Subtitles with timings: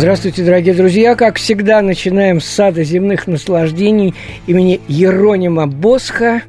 [0.00, 1.14] Здравствуйте, дорогие друзья!
[1.14, 4.14] Как всегда, начинаем с сада земных наслаждений
[4.46, 6.40] имени Еронима Босха.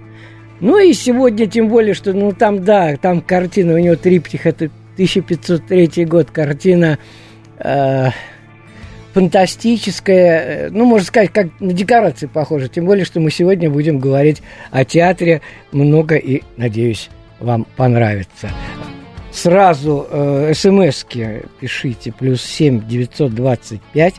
[0.61, 4.69] Ну и сегодня, тем более, что, ну, там, да, там картина, у него триптих, это
[4.93, 6.97] 1503 год, картина
[7.59, 8.11] э,
[9.13, 12.69] фантастическая, э, ну, можно сказать, как на декорации похоже.
[12.69, 14.41] Тем более, что мы сегодня будем говорить
[14.71, 15.41] о театре
[15.73, 17.09] много и, надеюсь,
[17.41, 18.49] вам понравится.
[19.31, 24.15] Сразу э, смски пишите плюс 7 925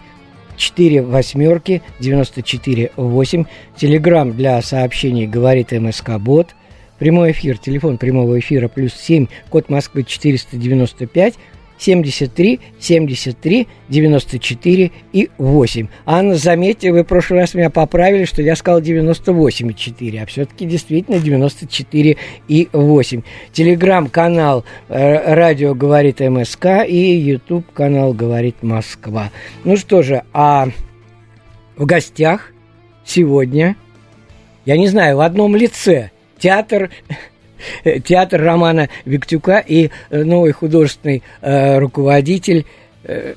[0.57, 3.45] 4 восьмерки 94 8.
[3.77, 6.55] Телеграмм для сообщений говорит МСК Бот.
[6.99, 11.35] Прямой эфир, телефон прямого эфира плюс 7, код Москвы 495
[11.83, 15.89] 73, 73, 94 и 8.
[16.07, 20.27] Анна, заметьте, вы в прошлый раз меня поправили, что я сказал 98 и 4, а
[20.27, 22.17] все-таки действительно 94
[22.47, 23.23] и 8.
[23.53, 29.31] Телеграм-канал э, «Радио говорит МСК» и YouTube-канал «Говорит Москва».
[29.65, 30.69] Ну что же, а
[31.77, 32.53] в гостях
[33.05, 33.75] сегодня,
[34.65, 36.91] я не знаю, в одном лице театр
[38.05, 42.67] театр Романа Виктюка и э, новый художественный э, руководитель
[43.05, 43.35] э,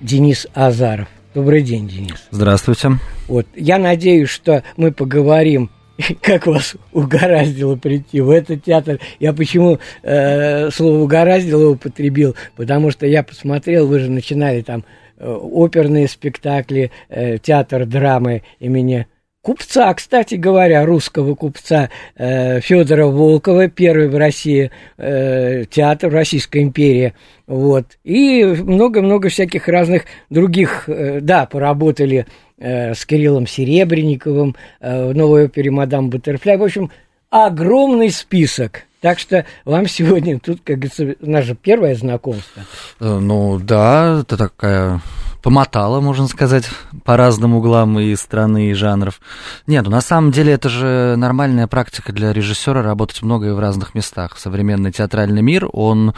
[0.00, 1.08] Денис Азаров.
[1.34, 2.26] Добрый день, Денис.
[2.30, 2.92] Здравствуйте.
[3.26, 5.70] Вот, я надеюсь, что мы поговорим
[6.20, 9.00] как вас угораздило прийти в этот театр?
[9.20, 12.34] Я почему э, слово угораздило употребил?
[12.56, 14.84] Потому что я посмотрел, вы же начинали там
[15.18, 19.06] э, оперные спектакли, э, театр драмы имени
[19.44, 27.12] купца, кстати говоря, русского купца э, Федора Волкова, первый в России э, театр Российской империи,
[27.46, 35.14] вот, и много-много всяких разных других, э, да, поработали э, с Кириллом Серебренниковым э, в
[35.14, 36.90] новой опере «Мадам Баттерфляй», в общем,
[37.28, 38.84] огромный список.
[39.02, 42.62] Так что вам сегодня тут, как говорится, наше первое знакомство.
[42.98, 45.02] Э, ну да, это такая
[45.44, 46.64] помотала, можно сказать,
[47.04, 49.20] по разным углам и страны, и жанров.
[49.66, 53.58] Нет, ну на самом деле это же нормальная практика для режиссера работать много и в
[53.58, 54.38] разных местах.
[54.38, 56.14] Современный театральный мир, он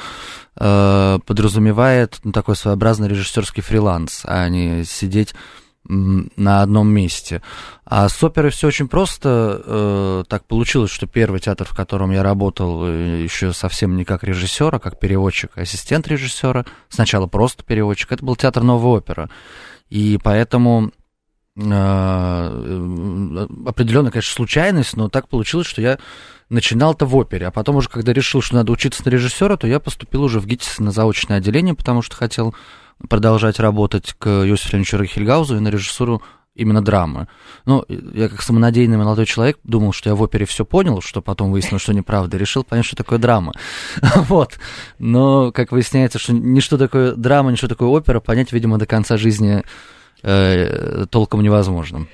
[0.57, 5.35] э, подразумевает ну, такой своеобразный режиссерский фриланс, а не сидеть
[5.89, 7.43] на одном месте.
[7.85, 9.63] А с оперой все очень просто.
[9.65, 14.25] Э, так получилось, что первый театр, в котором я работал, э, еще совсем не как
[14.25, 16.65] режиссер, а как переводчик, ассистент режиссера.
[16.89, 18.13] Сначала просто переводчик.
[18.13, 19.29] Это был театр новой оперы.
[19.89, 20.91] И поэтому
[21.57, 21.61] э,
[23.67, 25.99] определенная, конечно, случайность, но так получилось, что я
[26.49, 29.81] начинал-то в опере, а потом уже, когда решил, что надо учиться на режиссера, то я
[29.81, 32.55] поступил уже в ГИТИС на заочное отделение, потому что хотел
[33.09, 36.23] продолжать работать к Йосифу Леонидовичу Рахельгаузу и на режиссуру
[36.57, 37.29] именно драмы.
[37.67, 41.53] Ну, я как самонадеянный молодой человек думал, что я в опере все понял, что потом
[41.53, 43.53] выяснилось, что неправда, решил понять, что такое драма.
[44.01, 44.59] вот.
[44.99, 49.63] Но, как выясняется, что ни такое драма, ни такое опера, понять, видимо, до конца жизни
[50.23, 52.07] э, толком невозможно.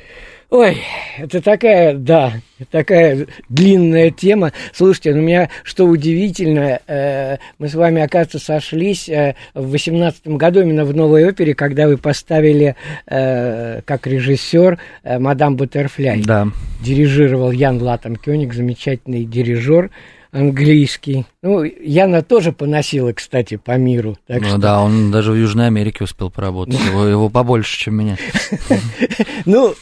[0.53, 0.83] Ой,
[1.17, 2.35] это такая, да,
[2.71, 4.53] такая длинная тема.
[4.75, 10.37] Слушайте, ну, у меня что удивительно, э, мы с вами, оказывается, сошлись э, в восемнадцатом
[10.37, 12.77] году именно в новой опере, когда вы поставили
[13.07, 16.21] э, как режиссер э, «Мадам Баттерфляй».
[16.23, 16.49] Да.
[16.83, 19.89] Дирижировал Ян Латтен Кёник, замечательный дирижер
[20.33, 21.25] английский.
[21.43, 24.19] Ну, Яна тоже поносила, кстати, по миру.
[24.27, 24.59] Так ну что...
[24.59, 26.79] да, он даже в Южной Америке успел поработать.
[26.85, 28.19] Его, его побольше, чем меня.
[29.45, 29.75] Ну,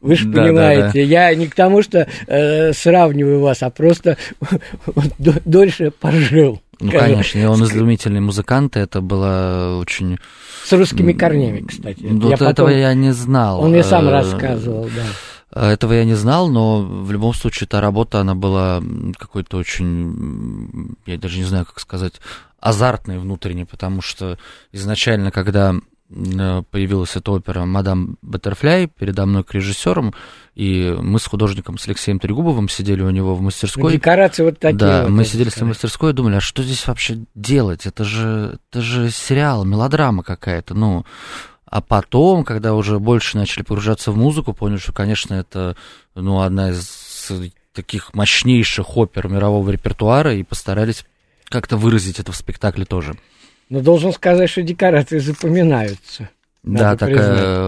[0.00, 1.00] вы же да, понимаете, да, да.
[1.00, 4.16] я не к тому, что э, сравниваю вас, а просто
[5.18, 6.60] дольше пожил.
[6.80, 7.08] Ну, скажем.
[7.08, 10.18] конечно, и он изумительный музыкант, и это было очень...
[10.64, 12.02] С русскими корнями, кстати.
[12.02, 12.70] Вот я этого потом...
[12.70, 13.60] я не знал.
[13.60, 15.72] Он мне сам э, рассказывал, да.
[15.72, 18.80] Этого я не знал, но в любом случае эта работа, она была
[19.18, 22.14] какой-то очень, я даже не знаю, как сказать,
[22.60, 24.38] азартной внутренней, потому что
[24.72, 30.12] изначально, когда Э, появилась эта опера «Мадам Баттерфляй» передо мной к режиссерам,
[30.54, 33.92] и мы с художником, с Алексеем Трегубовым сидели у него в мастерской.
[33.92, 34.78] Декорации вот такие.
[34.78, 37.86] Да, вот мы сидели с ним в мастерской и думали, а что здесь вообще делать?
[37.86, 41.04] Это же, это же сериал, мелодрама какая-то, ну...
[41.66, 45.76] А потом, когда уже больше начали погружаться в музыку, поняли, что, конечно, это
[46.16, 47.30] ну, одна из
[47.72, 51.04] таких мощнейших опер мирового репертуара, и постарались
[51.48, 53.14] как-то выразить это в спектакле тоже.
[53.70, 56.28] Но должен сказать, что декорации запоминаются.
[56.62, 57.16] Да, такая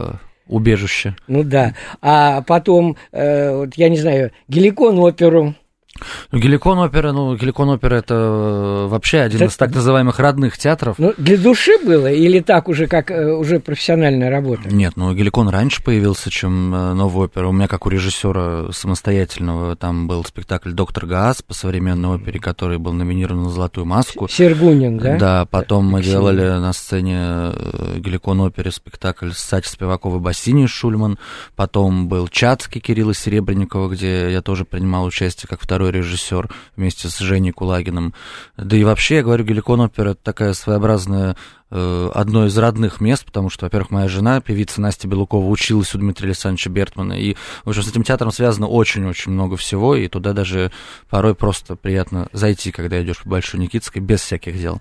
[0.00, 0.20] признать.
[0.48, 1.16] убежище.
[1.28, 1.74] Ну да.
[2.02, 5.54] А потом, э, вот я не знаю, Геликон оперу
[6.30, 9.52] ну, Геликон опера, ну, Геликон опера это э, вообще один это...
[9.52, 10.96] из так называемых родных театров.
[10.98, 14.68] Ну, для души было или так уже, как э, уже профессиональная работа?
[14.68, 17.48] Нет, ну, Геликон раньше появился, чем э, новая опера.
[17.48, 22.78] У меня, как у режиссера самостоятельного, там был спектакль «Доктор Гаас» по современной опере, который
[22.78, 24.28] был номинирован на «Золотую маску».
[24.28, 25.16] Сергунин, да?
[25.18, 27.52] Да, потом мы делали на сцене
[27.96, 31.18] Геликон опере спектакль с Сати Спивакова Бассини Шульман.
[31.56, 37.18] Потом был Чацкий Кирилла Серебренникова, где я тоже принимал участие как второй режиссер вместе с
[37.18, 38.14] Женей Кулагиным.
[38.56, 41.36] Да и вообще, я говорю, Геликон опера это такая своеобразная
[41.70, 45.98] э, одно из родных мест, потому что, во-первых, моя жена, певица Настя Белукова, училась у
[45.98, 50.32] Дмитрия Александровича Бертмана, и, в общем, с этим театром связано очень-очень много всего, и туда
[50.32, 50.72] даже
[51.08, 54.80] порой просто приятно зайти, когда идешь по Большой Никитской, без всяких дел.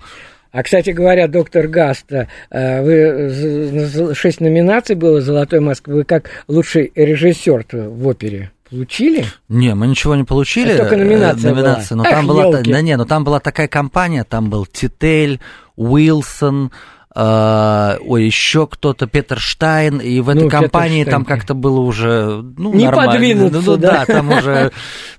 [0.52, 6.92] А, кстати говоря, доктор Гаста, э, вы шесть номинаций было «Золотой Москвы», вы как лучший
[6.94, 9.25] режиссер в опере Получили?
[9.50, 10.71] Не, мы ничего не получили.
[10.71, 12.03] Это только номинация, номинация была.
[12.03, 15.39] Но Ах, там была, да не, но там была такая компания, там был Титель,
[15.75, 16.71] Уилсон,
[17.13, 22.41] Uh, ой, еще кто-то, Петер Штайн, и в этой ну, компании там как-то было уже,
[22.57, 23.50] ну, Не нормально.
[23.51, 23.91] Ну, ну, да?
[23.91, 24.71] да, там уже,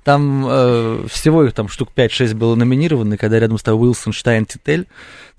[0.03, 4.47] там uh, всего их там штук 5-6 было номинировано, и когда рядом стал Уилсон, Штайн,
[4.47, 4.87] Титель,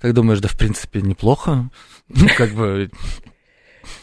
[0.00, 1.70] так думаешь, да, в принципе, неплохо.
[2.08, 2.88] Ну, как бы,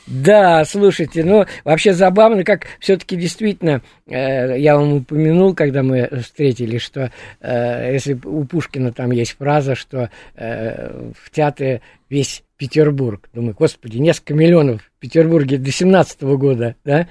[0.08, 6.82] да, слушайте, ну, вообще забавно, как все-таки действительно, э, я вам упомянул, когда мы встретились,
[6.82, 7.12] что
[7.42, 13.28] э, если у Пушкина там есть фраза, что э, в театре весь Петербург.
[13.34, 17.08] Думаю, господи, несколько миллионов в Петербурге до 17 года, да?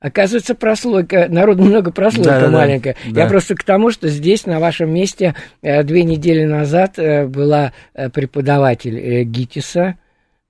[0.00, 2.96] Оказывается, прослойка, народу много прослойка да, маленькая.
[3.08, 7.28] Да, Я просто к тому, что здесь, на вашем месте, э, две недели назад э,
[7.28, 9.94] была э, преподаватель ГИТИСа,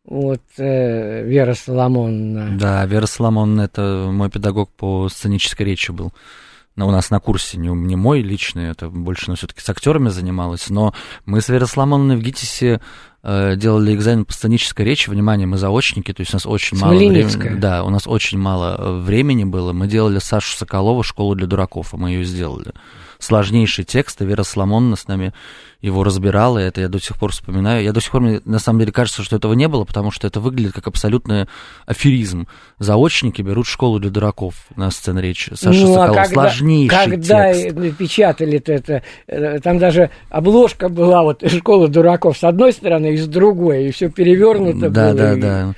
[0.04, 2.58] вот э, Вера Соломоновна.
[2.58, 6.12] Да, Вера Соломоновна это мой педагог по сценической речи был.
[6.74, 10.08] Но у нас на курсе не, не мой личный, это больше ну, все-таки с актерами
[10.08, 10.70] занималась.
[10.70, 10.94] Но
[11.26, 12.80] мы с Верой Соломоновной в ГИТИСе
[13.22, 15.10] э, делали экзамен по сценической речи.
[15.10, 17.58] Внимание, мы заочники, то есть у нас очень мало времени.
[17.58, 19.72] Да, у нас очень мало э, времени было.
[19.72, 22.72] Мы делали Сашу Соколова школу для дураков, а мы ее сделали
[23.22, 25.32] сложнейший текст, и Вера Соломоновна с нами
[25.80, 27.82] его разбирала, и это я до сих пор вспоминаю.
[27.82, 30.26] Я до сих пор, мне на самом деле, кажется, что этого не было, потому что
[30.26, 31.46] это выглядит как абсолютный
[31.86, 32.46] аферизм.
[32.78, 35.52] Заочники берут школу для дураков на сцене речи.
[35.54, 37.96] Саша ну, Соколов, а когда, сложнейший когда текст.
[37.98, 43.26] печатали-то это, э, там даже обложка была вот школа дураков с одной стороны и с
[43.26, 45.14] другой, и все перевернуто да, было.
[45.14, 45.74] Да, да, да.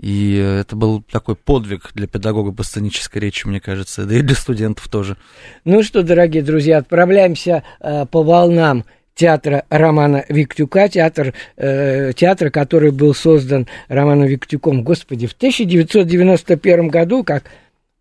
[0.00, 4.36] И это был такой подвиг для педагога по сценической речи, мне кажется, да и для
[4.36, 5.16] студентов тоже.
[5.64, 8.84] Ну что, дорогие друзья, отправляемся э, по волнам
[9.18, 17.24] театра Романа Виктюка, театр, э, театр, который был создан Романом Виктюком, господи, в 1991 году
[17.24, 17.44] как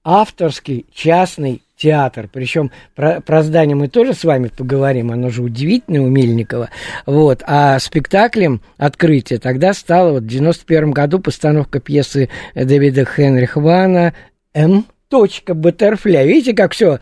[0.08, 2.30] авторский частный театр.
[2.32, 6.70] Причем про, про здание мы тоже с вами поговорим, оно же удивительное у Мельникова.
[7.06, 7.44] Вот.
[7.46, 14.14] А спектаклем открытие тогда стало вот в 91 году постановка пьесы Дэвида Хенриха Вана
[14.54, 14.86] «М.
[15.12, 16.26] Баттерфля».
[16.26, 17.00] Видите, как все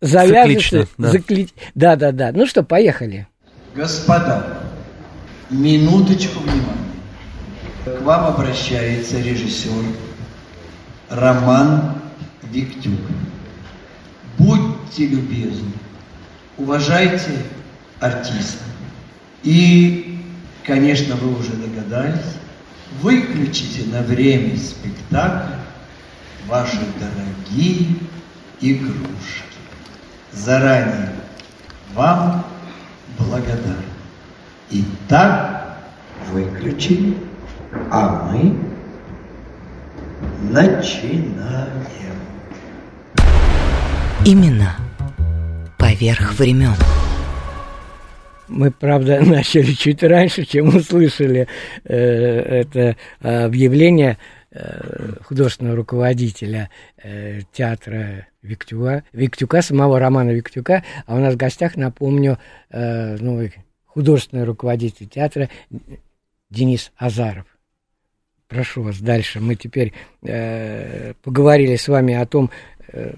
[0.00, 0.86] завязывается.
[0.96, 1.10] Да.
[1.10, 1.48] Закли...
[1.74, 2.30] да, да, да.
[2.32, 3.26] Ну что, поехали.
[3.74, 4.60] Господа,
[5.50, 6.64] минуточку внимания.
[7.84, 10.09] К вам обращается режиссер
[11.10, 11.96] Роман
[12.44, 13.00] Виктюк.
[14.38, 15.72] Будьте любезны,
[16.56, 17.42] уважайте
[17.98, 18.64] артиста.
[19.42, 20.24] И,
[20.64, 22.36] конечно, вы уже догадались,
[23.00, 25.58] выключите на время спектакля
[26.46, 27.88] ваши дорогие
[28.60, 29.00] игрушки.
[30.32, 31.12] Заранее
[31.92, 32.46] вам
[33.18, 33.74] благодарен.
[34.70, 35.76] Итак,
[36.30, 37.18] выключили,
[37.90, 38.56] а мы
[40.42, 41.70] начинаем.
[44.24, 44.76] Именно
[45.78, 46.74] поверх времен.
[48.48, 51.48] Мы, правда, начали чуть раньше, чем услышали
[51.84, 54.18] э, это объявление
[54.50, 56.68] э, художественного руководителя
[57.02, 60.84] э, театра Виктюка, Виктюка, самого Романа Виктюка.
[61.06, 62.38] А у нас в гостях, напомню,
[62.70, 63.48] э, ну,
[63.86, 65.48] художественный руководитель театра
[66.50, 67.46] Денис Азаров.
[68.50, 69.38] Прошу вас дальше.
[69.38, 69.92] Мы теперь
[70.22, 72.50] э, поговорили с вами о том,
[72.92, 73.12] э,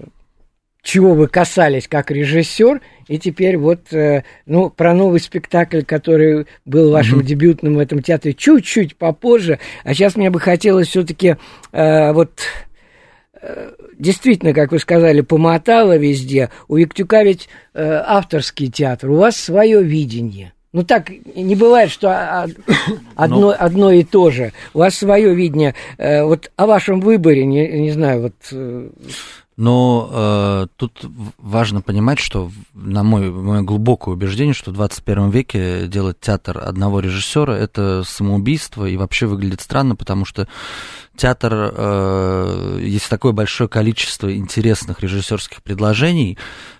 [0.83, 6.91] чего вы касались как режиссер, и теперь вот, э, ну, про новый спектакль, который был
[6.91, 7.25] вашим mm-hmm.
[7.25, 9.57] дебютным в этом театре, чуть-чуть попозже.
[9.83, 11.37] А сейчас мне бы хотелось все-таки
[11.71, 12.39] э, вот
[13.41, 16.51] э, действительно, как вы сказали, помотало везде.
[16.67, 20.53] У Виктюка ведь э, авторский театр, у вас свое видение.
[20.73, 22.43] Ну так не бывает, что
[23.15, 23.55] одно, Но...
[23.57, 24.53] одно и то же.
[24.73, 25.75] У вас свое видение.
[25.97, 28.89] Э, вот о вашем выборе, не, не знаю, вот э,
[29.55, 31.05] но э, тут
[31.37, 36.99] важно понимать, что, на мой, мое глубокое убеждение, что в 21 веке делать театр одного
[36.99, 40.47] режиссера это самоубийство и вообще выглядит странно, потому что
[41.15, 46.37] театр, э, есть такое большое количество интересных режиссерских предложений,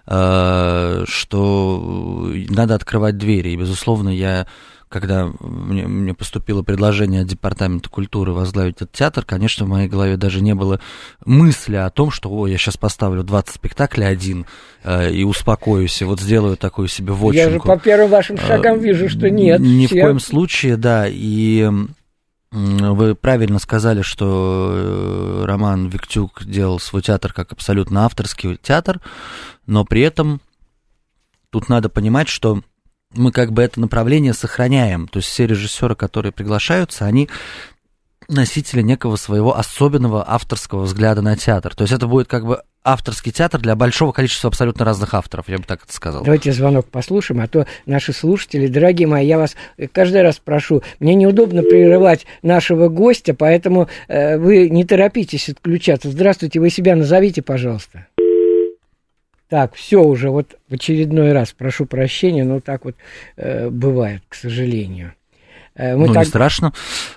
[0.07, 3.49] э, что надо открывать двери.
[3.49, 4.47] И, безусловно, я
[4.93, 10.17] когда мне, мне поступило предложение от Департамента культуры возглавить этот театр, конечно, в моей голове
[10.17, 10.79] даже не было
[11.25, 14.45] мысли о том, что, о, я сейчас поставлю 20 спектаклей один
[14.83, 17.35] э, и успокоюсь, и вот сделаю такую себе вотчинку.
[17.35, 19.59] Я же по первым вашим шагам э, вижу, что нет.
[19.59, 19.97] Ни все...
[19.97, 21.67] в коем случае, да, и
[22.51, 29.01] вы правильно сказали, что э, Роман Виктюк делал свой театр как абсолютно авторский театр,
[29.65, 30.39] но при этом
[31.49, 32.61] тут надо понимать, что
[33.13, 35.07] мы как бы это направление сохраняем.
[35.07, 37.29] То есть все режиссеры, которые приглашаются, они
[38.27, 41.75] носители некого своего особенного авторского взгляда на театр.
[41.75, 45.57] То есть это будет как бы авторский театр для большого количества абсолютно разных авторов, я
[45.57, 46.23] бы так это сказал.
[46.23, 49.55] Давайте звонок послушаем, а то наши слушатели, дорогие мои, я вас
[49.91, 56.09] каждый раз прошу, мне неудобно прерывать нашего гостя, поэтому э, вы не торопитесь отключаться.
[56.09, 58.07] Здравствуйте, вы себя назовите, пожалуйста.
[59.53, 62.95] Так, все уже, вот в очередной раз прошу прощения, но так вот
[63.37, 65.13] э, бывает, к сожалению.
[65.75, 66.23] Э, мы ну, так...
[66.23, 66.73] не страшно.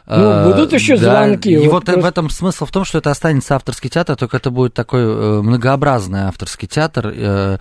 [0.07, 1.51] Ну, а, будут еще да, звонки.
[1.51, 2.01] И вот, вот просто...
[2.03, 5.41] в этом смысл в том, что это останется авторский театр, только это будет такой э,
[5.41, 7.11] многообразный авторский театр.
[7.17, 7.57] Э,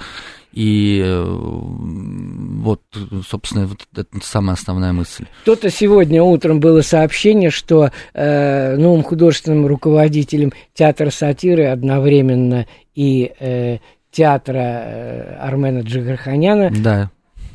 [0.52, 2.82] и вот,
[3.28, 5.26] собственно, вот это самая основная мысль.
[5.44, 13.80] Кто-то сегодня утром было сообщение, что э, новым художественным руководителем театра сатиры одновременно и э,
[14.16, 16.72] театра э, Армена Джигарханяна.
[16.72, 17.10] Да.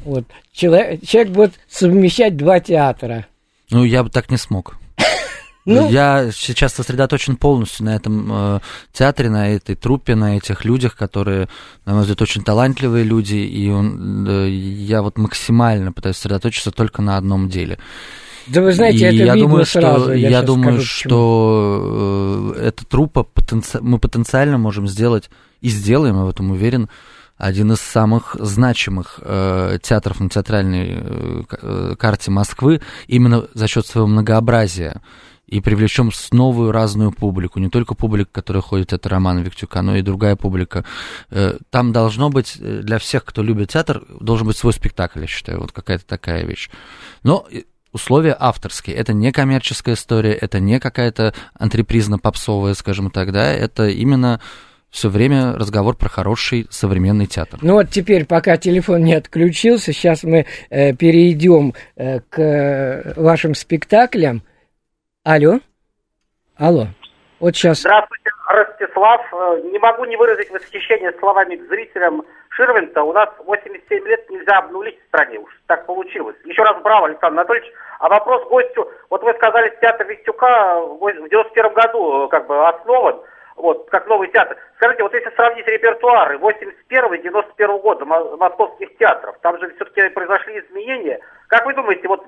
[0.04, 0.24] Вот.
[0.52, 3.26] Человек, человек будет совмещать два театра.
[3.70, 4.76] Ну, я бы так не смог.
[5.66, 8.60] Ну, я сейчас сосредоточен полностью на этом э,
[8.92, 11.48] театре, на этой труппе, на этих людях, которые,
[11.84, 17.02] на мой взгляд, очень талантливые люди, и он, э, я вот максимально пытаюсь сосредоточиться только
[17.02, 17.78] на одном деле.
[18.46, 20.04] Да вы знаете, и это я видно думаю, сразу.
[20.04, 23.78] Что, я, я думаю, скажу, что э, эта труппа потенци...
[23.80, 25.30] мы потенциально можем сделать
[25.60, 26.88] и сделаем, я в этом уверен,
[27.40, 33.86] один из самых значимых э, театров на театральной э, э, карте Москвы именно за счет
[33.86, 35.00] своего многообразия.
[35.46, 39.96] И привлечем с новую разную публику, не только публика, которая ходит это Романа Виктюка, но
[39.96, 40.84] и другая публика.
[41.30, 45.26] Э, там должно быть э, для всех, кто любит театр, должен быть свой спектакль, я
[45.26, 46.70] считаю, вот какая-то такая вещь.
[47.22, 47.48] Но
[47.92, 48.96] условия авторские.
[48.96, 54.40] Это не коммерческая история, это не какая-то антрепризно-попсовая, скажем так, да, это именно
[54.90, 57.60] все время разговор про хороший современный театр.
[57.62, 63.54] Ну вот теперь, пока телефон не отключился, сейчас мы э, перейдем э, к э, вашим
[63.54, 64.42] спектаклям.
[65.22, 65.60] Алло?
[66.56, 66.88] Алло.
[67.38, 67.80] Вот сейчас...
[67.80, 69.20] Здравствуйте, Ростислав.
[69.32, 72.22] Э, не могу не выразить восхищение словами к зрителям
[72.60, 73.02] Ширвинта.
[73.02, 75.38] У нас 87 лет нельзя обнулить в стране.
[75.38, 76.36] Уж так получилось.
[76.44, 77.72] Еще раз браво, Александр Анатольевич.
[78.00, 78.90] А вопрос гостю.
[79.08, 83.20] Вот вы сказали, театр Витюка в 91 году э, как бы основан
[83.56, 84.56] вот, как новый театр.
[84.76, 90.60] Скажите, вот если сравнить репертуары 81 и 91 года московских театров, там же все-таки произошли
[90.60, 91.20] изменения.
[91.48, 92.24] Как вы думаете, вот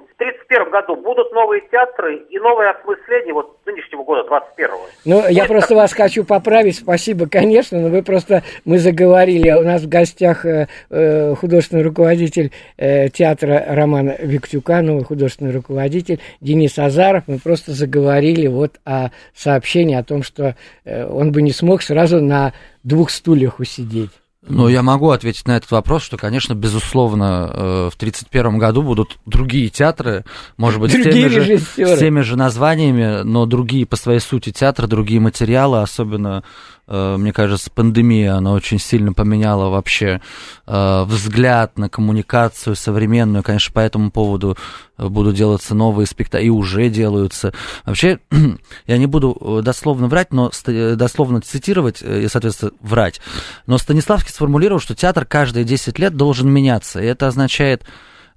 [0.53, 4.87] в 31 году будут новые театры и новое осмысление вот нынешнего года, 21-го?
[5.05, 5.79] Ну, Будет я просто так...
[5.79, 10.69] вас хочу поправить, спасибо, конечно, но вы просто, мы заговорили, у нас в гостях э,
[10.91, 18.47] э, художественный руководитель э, театра Роман Виктюка, новый художественный руководитель Денис Азаров, мы просто заговорили
[18.47, 20.55] вот о сообщении о том, что
[20.85, 24.11] э, он бы не смог сразу на двух стульях усидеть.
[24.49, 29.19] Ну, я могу ответить на этот вопрос, что, конечно, безусловно, э, в 1931 году будут
[29.25, 30.25] другие театры,
[30.57, 34.89] может быть, с теми, же, с теми же названиями, но другие по своей сути театры,
[34.89, 36.43] другие материалы, особенно
[36.89, 40.21] мне кажется, пандемия, она очень сильно поменяла вообще
[40.67, 43.45] э, взгляд на коммуникацию современную.
[43.45, 44.59] Конечно, по этому поводу
[44.99, 47.55] э, будут делаться новые спектакли, и уже делаются.
[47.87, 48.19] Вообще,
[48.87, 53.21] я не буду дословно врать, но дословно цитировать и, соответственно, врать.
[53.67, 57.01] Но Станиславский сформулировал, что театр каждые 10 лет должен меняться.
[57.01, 57.85] И это означает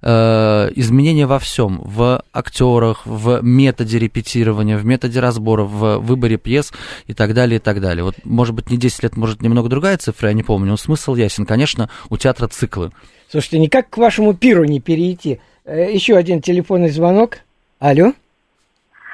[0.02, 6.72] э, изменения во всем, в актерах, в методе репетирования, в методе разбора, в выборе пьес
[7.06, 8.04] и так далее, и так далее.
[8.04, 11.14] Вот, может быть, не 10 лет, может, немного другая цифра, я не помню, но смысл
[11.14, 11.46] ясен.
[11.46, 12.90] Конечно, у театра циклы.
[13.28, 15.40] Слушайте, никак к вашему пиру не перейти.
[15.64, 17.38] Э, еще один телефонный звонок.
[17.78, 18.12] Алло?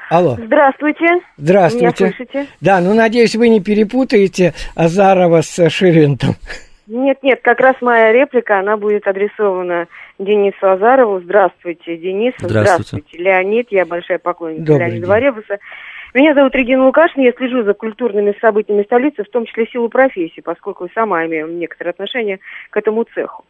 [0.09, 0.37] Алло.
[0.45, 1.05] Здравствуйте.
[1.37, 2.03] Здравствуйте.
[2.03, 2.47] Меня слышите?
[2.61, 6.35] Да, ну, надеюсь, вы не перепутаете Азарова с Ширвинтом.
[6.87, 9.87] Нет, нет, как раз моя реплика, она будет адресована
[10.19, 11.21] Денису Азарову.
[11.21, 12.33] Здравствуйте, Денис.
[12.37, 13.17] Здравствуйте.
[13.17, 13.67] Леонид.
[13.71, 15.09] Я большая поклонница Добрый Леонида день.
[15.09, 15.59] Варевуса.
[16.13, 20.41] Меня зовут Регина Лукашина, я слежу за культурными событиями столицы, в том числе силу профессии,
[20.41, 23.45] поскольку сама имею некоторое отношение к этому цеху.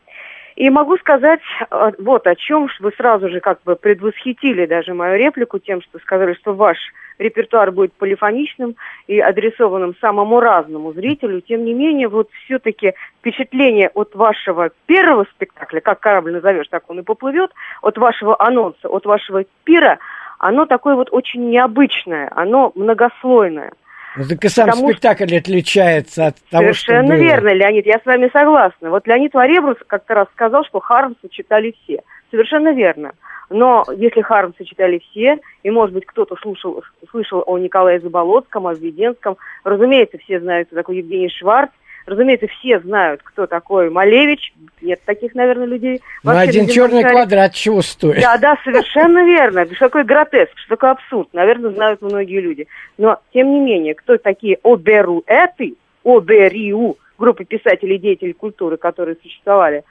[0.56, 5.18] И могу сказать э, вот о чем вы сразу же как бы предвосхитили даже мою
[5.18, 6.78] реплику тем, что сказали, что ваш
[7.20, 8.76] репертуар будет полифоничным
[9.08, 11.42] и адресованным самому разному зрителю.
[11.42, 17.00] Тем не менее, вот все-таки впечатление от вашего первого спектакля, как корабль назовешь, так он
[17.00, 17.52] и поплывет,
[17.82, 20.00] от вашего анонса, от вашего пира,
[20.40, 23.74] оно такое вот очень необычное, оно многослойное.
[24.16, 27.24] Так и сам Потому что- спектакль отличается от того, Совершенно что было.
[27.24, 28.90] верно, Леонид, я с вами согласна.
[28.90, 32.02] Вот Леонид Варебрус как-то раз сказал, что Хармса читали все.
[32.30, 33.14] Совершенно верно.
[33.50, 38.74] Но если Хармса читали все, и, может быть, кто-то слушал, слышал о Николае Заболоцком, о
[38.74, 41.70] Введенском, разумеется, все знают, кто такой Евгений Шварц,
[42.06, 46.02] разумеется, все знают, кто такой Малевич, нет таких, наверное, людей.
[46.24, 47.14] Ну, Вообще один черный шаре.
[47.14, 48.22] квадрат чего стоит?
[48.22, 49.66] Да, да, совершенно верно.
[49.66, 52.68] Что такое гротеск, что такое абсурд, наверное, знают многие люди.
[52.98, 59.84] Но, тем не менее, кто такие оберуэты, обериу, группы писателей и деятелей культуры, которые существовали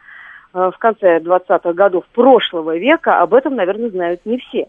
[0.54, 4.66] э, в конце 20-х годов прошлого века, об этом, наверное, знают не все.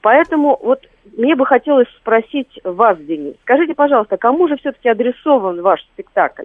[0.00, 0.80] Поэтому вот
[1.16, 6.44] мне бы хотелось спросить вас, Денис, скажите, пожалуйста, кому же все-таки адресован ваш спектакль?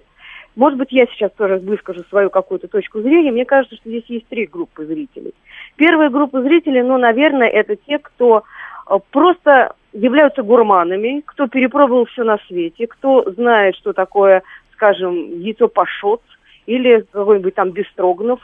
[0.57, 3.31] Может быть, я сейчас тоже выскажу свою какую-то точку зрения.
[3.31, 5.35] Мне кажется, что здесь есть три группы зрителей.
[5.75, 8.41] Первая группа зрителей, ну, наверное, это те, кто
[8.89, 14.41] э, просто являются гурманами, кто перепробовал все на свете, кто знает, что такое,
[14.73, 16.23] скажем, яйцо пашот
[16.65, 18.39] или какой-нибудь там бестроганов,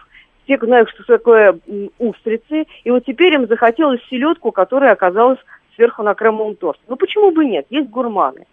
[0.45, 1.57] те знают, что такое
[1.97, 5.39] устрицы, и вот теперь им захотелось селедку, которая оказалась
[5.75, 6.81] сверху на кремовом торте.
[6.87, 7.65] Ну почему бы нет?
[7.71, 8.45] Есть гурманы.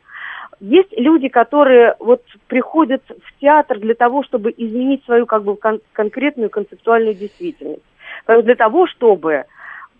[0.60, 5.80] Есть люди, которые вот приходят в театр для того, чтобы изменить свою как бы кон-
[5.92, 7.82] конкретную концептуальную действительность.
[8.26, 9.44] Для того, чтобы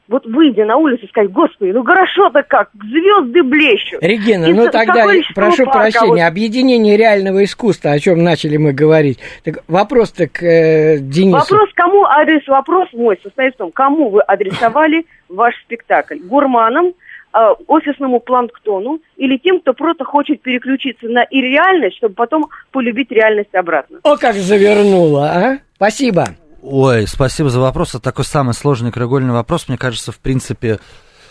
[0.07, 4.03] вот выйдя на улицу и сказать, господи, ну хорошо-то как, звезды блещут.
[4.03, 6.29] Регина, И ну с- тогда, прошу парка, прощения, вот.
[6.29, 9.21] объединение реального искусства, о чем начали мы говорить.
[9.45, 11.55] Так вопрос-то к э, Денису.
[11.55, 16.19] Вопрос, кому адрес, вопрос мой состоит в том, кому вы адресовали ваш спектакль?
[16.19, 16.93] Гурманам,
[17.33, 23.55] офисному планктону или тем, кто просто хочет переключиться на и реальность, чтобы потом полюбить реальность
[23.55, 23.99] обратно?
[24.03, 25.59] О, как завернула, а?
[25.77, 26.29] Спасибо.
[26.63, 27.91] Ой, спасибо за вопрос.
[27.91, 29.69] Это такой самый сложный краеугольный вопрос.
[29.69, 30.79] Мне кажется, в принципе,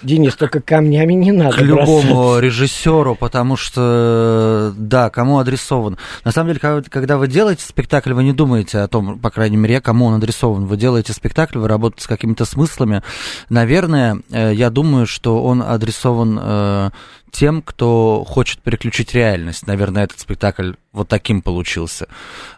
[0.01, 2.39] Денис, только камнями не надо к любому бросаться.
[2.39, 5.97] режиссеру, потому что, да, кому адресован.
[6.23, 9.57] На самом деле, когда- когда вы делаете спектакль, вы не думаете о том, по крайней
[9.57, 10.65] мере, кому он адресован.
[10.65, 13.03] Вы делаете спектакль, вы работаете с какими-то смыслами.
[13.49, 16.89] Наверное, э, я думаю, что он адресован э,
[17.31, 19.67] тем, кто хочет переключить реальность.
[19.67, 22.07] Наверное, этот спектакль вот таким получился.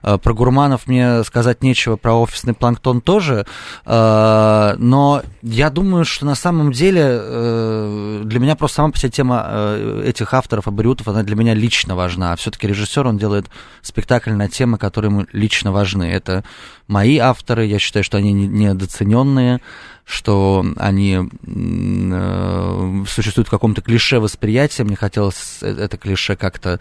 [0.03, 3.45] Э, Про гурманов мне сказать нечего, про офисный планктон тоже,
[3.86, 9.12] э, но я думаю, что на самом деле э, для меня просто сама по себе
[9.12, 12.34] тема этих авторов, абориутов, она для меня лично важна.
[12.34, 13.47] А все-таки режиссер, он делает
[13.81, 16.03] спектакль на темы, которые ему лично важны.
[16.05, 16.43] Это
[16.88, 19.60] мои авторы, я считаю, что они не- недооцененные,
[20.05, 24.83] что они э, существуют в каком-то клише восприятия.
[24.83, 26.79] Мне хотелось э- это клише как-то,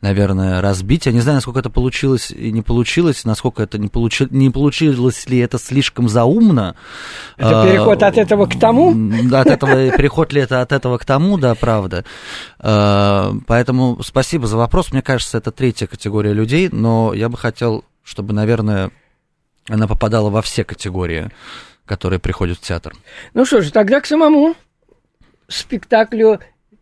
[0.00, 1.06] наверное, разбить.
[1.06, 4.26] Я не знаю, насколько это получилось и не получилось, насколько это не, получи...
[4.30, 6.76] не получилось ли это слишком заумно.
[7.36, 8.90] Это переход от этого к тому?
[9.32, 12.04] От этого, переход ли это от этого к тому, да, правда.
[12.60, 14.92] Э, Поэтому спасибо за вопрос.
[14.92, 18.90] Мне кажется, это третья категория людей, но я бы хотел, чтобы, наверное,
[19.68, 21.30] она попадала во все категории,
[21.88, 22.94] которые приходят в театр.
[23.34, 24.54] Ну что ж, тогда к самому
[25.48, 26.38] спектаклю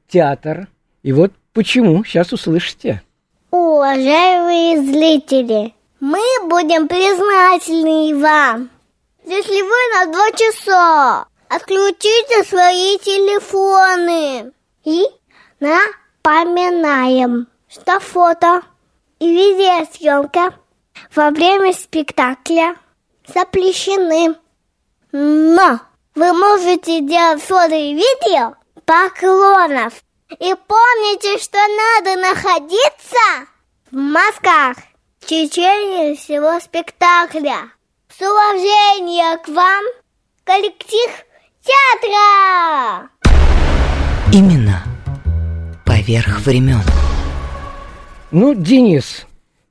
[0.09, 0.69] театр.
[1.03, 3.03] И вот почему, сейчас услышите.
[3.51, 8.71] Уважаемые зрители, мы будем признательны вам,
[9.25, 14.53] если вы на два часа отключите свои телефоны
[14.85, 15.07] и
[15.61, 18.62] напоминаем, что фото
[19.19, 20.55] и видеосъемка
[21.14, 22.77] во время спектакля
[23.27, 24.37] запрещены.
[25.18, 25.81] Но
[26.14, 29.94] вы можете делать фото и видео поклонов.
[30.29, 33.48] И помните, что надо находиться
[33.90, 34.76] в масках
[35.20, 37.70] в течение всего спектакля.
[38.14, 39.85] С уважением к вам,
[40.44, 41.11] коллектив
[41.64, 43.09] театра.
[44.35, 44.83] Именно
[45.87, 46.83] поверх времен.
[48.33, 49.24] Ну, Денис,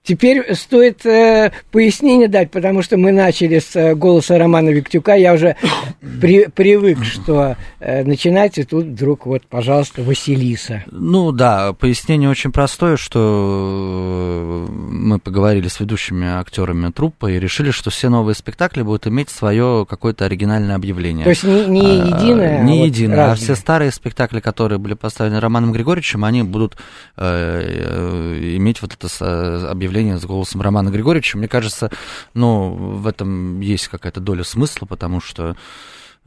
[0.05, 5.15] Теперь стоит э, пояснение дать, потому что мы начали с э, голоса Романа Виктюка.
[5.15, 5.55] Я уже
[6.21, 10.83] при, привык, что э, начинать, и тут вдруг вот, пожалуйста, Василиса.
[10.91, 17.71] Ну да, пояснение очень простое, что э, мы поговорили с ведущими актерами труппы и решили,
[17.71, 21.23] что все новые спектакли будут иметь свое какое-то оригинальное объявление.
[21.23, 23.43] То есть не, не А, единое, Не а вот единое, а разные.
[23.43, 26.75] все старые спектакли, которые были поставлены Романом Григорьевичем, они будут
[27.17, 31.37] э, э, иметь вот это с- объявление с голосом Романа Григорьевича.
[31.37, 31.89] Мне кажется,
[32.33, 35.55] ну, в этом есть какая-то доля смысла, потому что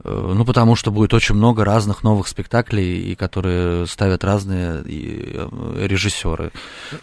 [0.03, 5.85] э, ну, потому что будет очень много разных новых спектаклей, и которые ставят разные э,
[5.85, 6.51] режиссеры.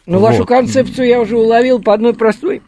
[0.06, 0.48] Ну, вашу Вот.
[0.48, 2.62] концепцию я уже уловил по одной простой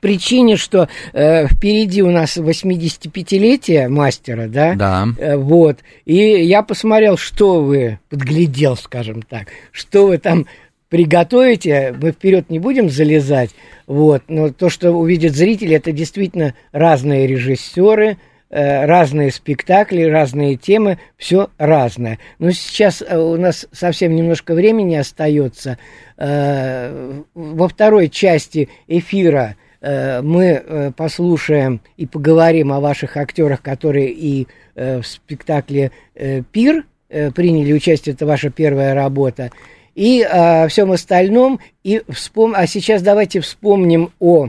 [0.00, 4.74] причине, что э, впереди у нас 85-летие мастера, да?
[4.76, 5.08] Да.
[5.18, 5.80] Э, вот.
[6.06, 10.46] И я посмотрел, что вы, подглядел, скажем так, что вы там
[10.90, 11.94] приготовите.
[11.98, 13.50] Мы вперед не будем залезать,
[13.86, 14.24] вот.
[14.28, 18.18] Но то, что увидят зрители, это действительно разные режиссеры,
[18.50, 22.18] э, разные спектакли, разные темы, все разное.
[22.38, 25.78] Но сейчас э, у нас совсем немножко времени остается.
[26.18, 34.10] Э, Во второй части эфира э, мы э, послушаем и поговорим о ваших актерах, которые
[34.10, 39.52] и э, в спектакле э, «Пир» э, приняли участие, это ваша первая работа,
[40.00, 41.60] и о всем остальном.
[41.84, 42.54] И вспом...
[42.56, 44.48] А сейчас давайте вспомним о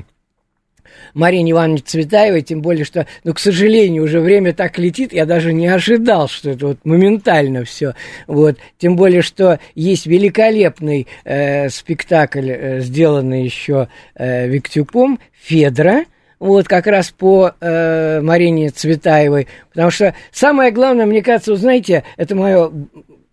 [1.13, 5.51] Марине Ивановне Цветаевой, тем более, что, ну, к сожалению, уже время так летит, я даже
[5.51, 7.95] не ожидал, что это вот моментально все.
[8.27, 8.59] Вот.
[8.77, 16.05] Тем более, что есть великолепный э, спектакль, э, сделанный еще э, Виктюком, «Федра»,
[16.39, 19.47] вот как раз по э, Марине Цветаевой.
[19.73, 22.71] Потому что самое главное, мне кажется, вы знаете, это мое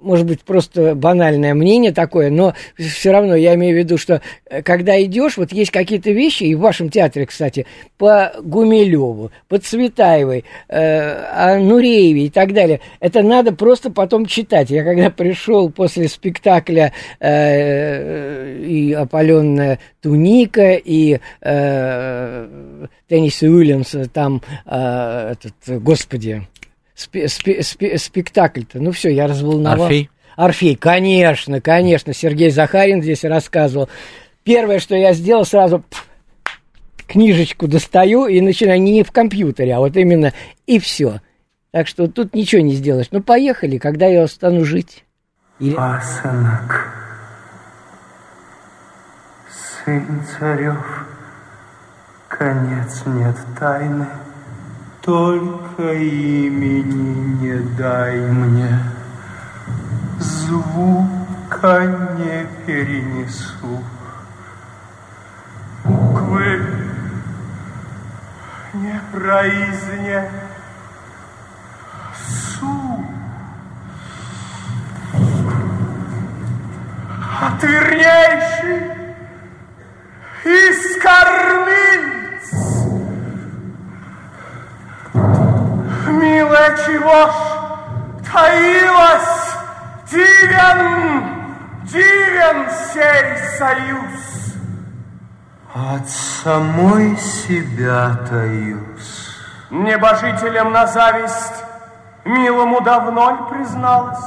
[0.01, 4.63] может быть, просто банальное мнение такое, но все равно я имею в виду, что э,
[4.63, 10.45] когда идешь, вот есть какие-то вещи, и в вашем театре, кстати, по Гумилеву, по Цветаевой,
[10.69, 14.71] э, Нурееве и так далее, это надо просто потом читать.
[14.71, 25.33] Я когда пришел после спектакля э, и «Опаленная туника», и э, Тенниса Уильямса, там, э,
[25.33, 26.47] этот, господи,
[26.99, 28.81] спе- спе- спе- спектакль-то.
[28.81, 29.85] Ну все, я разволновал.
[29.85, 30.11] Орфей?
[30.37, 32.13] Орфей, конечно, конечно.
[32.13, 33.89] Сергей Захарин здесь рассказывал.
[34.45, 36.07] Первое, что я сделал, сразу пф,
[37.07, 40.33] книжечку достаю и начинаю не в компьютере, а вот именно
[40.67, 41.21] и все.
[41.71, 43.09] Так что тут ничего не сделаешь.
[43.11, 45.05] Ну, поехали, когда я стану жить.
[45.61, 46.95] Или- Пасынок,
[49.85, 51.07] сын царев,
[52.29, 54.07] конец нет тайны,
[55.09, 58.79] только имени не дай мне,
[60.21, 61.87] звука
[62.19, 63.83] не перенесу.
[65.85, 66.61] Буквы
[68.75, 70.29] не произнесу.
[77.41, 78.83] отвернейший
[80.45, 81.88] из кормильц.
[86.21, 87.35] Милая, чего ж
[88.33, 89.55] таилась
[90.11, 91.25] дивен,
[91.85, 94.55] дивен сей союз?
[95.75, 99.37] От самой себя таюсь.
[99.71, 101.65] Небожителям на зависть
[102.25, 104.25] милому давно призналась?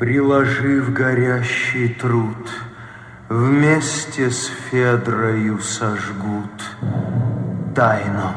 [0.00, 2.50] Приложив горящий труд,
[3.28, 6.62] Вместе с Федрою сожгут
[7.74, 8.34] тайну.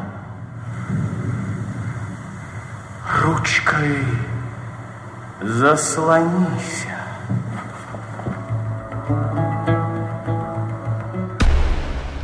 [3.16, 3.98] Ручкой
[5.42, 6.98] заслонися.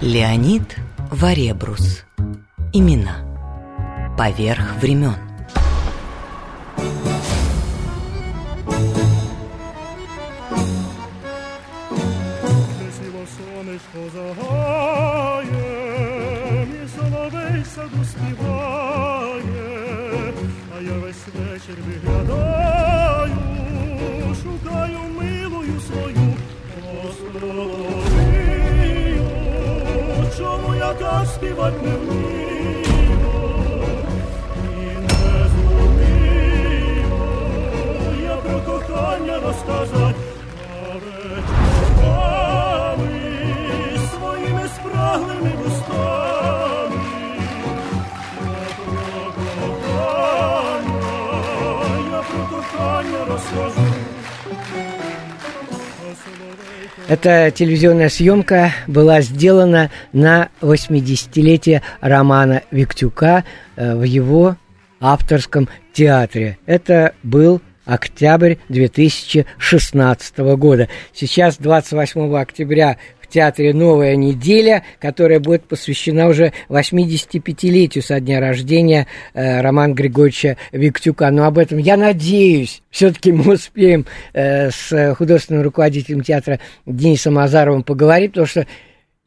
[0.02, 0.78] Леонид
[1.12, 2.04] Варебрус.
[2.74, 3.16] Имена.
[4.18, 5.33] Поверх времен.
[22.14, 23.36] Виглядаю,
[24.36, 26.38] шукаю милую свою
[27.18, 28.50] Соловію,
[30.38, 31.28] чому я так
[31.84, 33.36] не вмію,
[34.64, 37.08] і не зумію
[38.24, 40.16] я про кохання розказать,
[44.10, 46.23] своїми спраглими вустами
[57.08, 63.44] Эта телевизионная съемка была сделана на 80-летие романа Виктюка
[63.76, 64.58] э, в его
[65.00, 66.58] авторском театре.
[66.66, 70.88] Это был октябрь 2016 года.
[71.14, 72.98] Сейчас, 28 октября,
[73.34, 81.32] театре «Новая неделя», которая будет посвящена уже 85-летию со дня рождения э, Романа Григорьевича Виктюка.
[81.32, 87.84] Но об этом, я надеюсь, все-таки мы успеем э, с художественным руководителем театра Денисом Азаровым
[87.84, 88.68] поговорить, потому что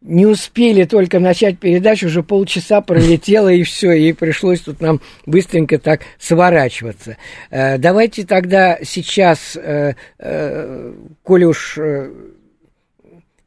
[0.02, 5.78] не успели только начать передачу, уже полчаса пролетело, и все, и пришлось тут нам быстренько
[5.78, 7.16] так сворачиваться.
[7.50, 10.92] Э, давайте тогда сейчас, э, э,
[11.24, 11.78] коли уж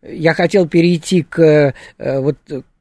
[0.01, 2.38] я хотел перейти к э, вот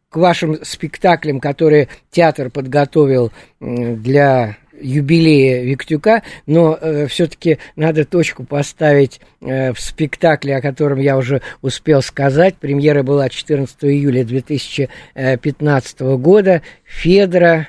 [0.09, 9.21] к вашим спектаклям, которые театр подготовил для юбилея Виктюка, но э, все-таки надо точку поставить
[9.41, 12.57] э, в спектакле, о котором я уже успел сказать.
[12.57, 16.63] Премьера была 14 июля 2015 года.
[16.85, 17.69] Федра.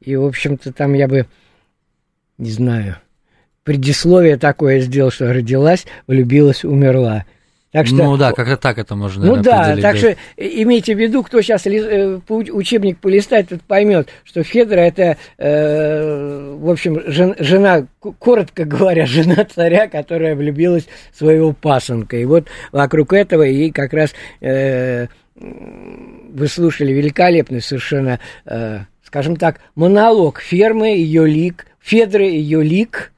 [0.00, 1.26] И, в общем-то, там я бы,
[2.38, 2.96] не знаю,
[3.64, 7.24] предисловие такое сделал, что родилась, влюбилась, умерла.
[7.76, 9.98] Так что, ну да, как-то так это можно ну наверное, да, так да.
[9.98, 16.70] что имейте в виду, кто сейчас учебник полистает, тот поймет, что Федора это, э, в
[16.70, 17.86] общем, жен- жена,
[18.18, 22.16] коротко говоря, жена царя, которая влюбилась в своего пасынка.
[22.16, 29.60] И вот вокруг этого и как раз э, вы слушали великолепный совершенно, э, скажем так,
[29.74, 33.12] монолог фермы, ее лик, Федры, ее лик,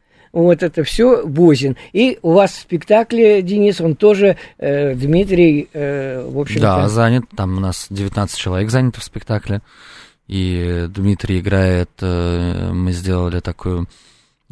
[0.45, 1.77] вот это все Бозин.
[1.93, 6.63] И у вас в спектакле, Денис, он тоже, э, Дмитрий, э, в общем-то...
[6.63, 7.25] Да, занят.
[7.37, 9.63] Там у нас 19 человек занято в спектакле.
[10.27, 13.89] И Дмитрий играет, э, мы сделали такую,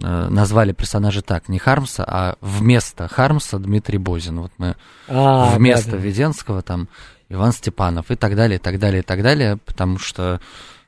[0.02, 4.40] э, назвали персонажа так, не Хармса, а вместо Хармса Дмитрий Бозин.
[4.40, 4.76] Вот мы
[5.08, 6.02] А, вместо да, да.
[6.02, 6.88] Веденского там
[7.28, 10.40] Иван Степанов и так далее, и так далее, и так далее, потому что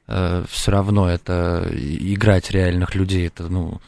[0.06, 3.82] все равно это играть реальных людей, это, ну,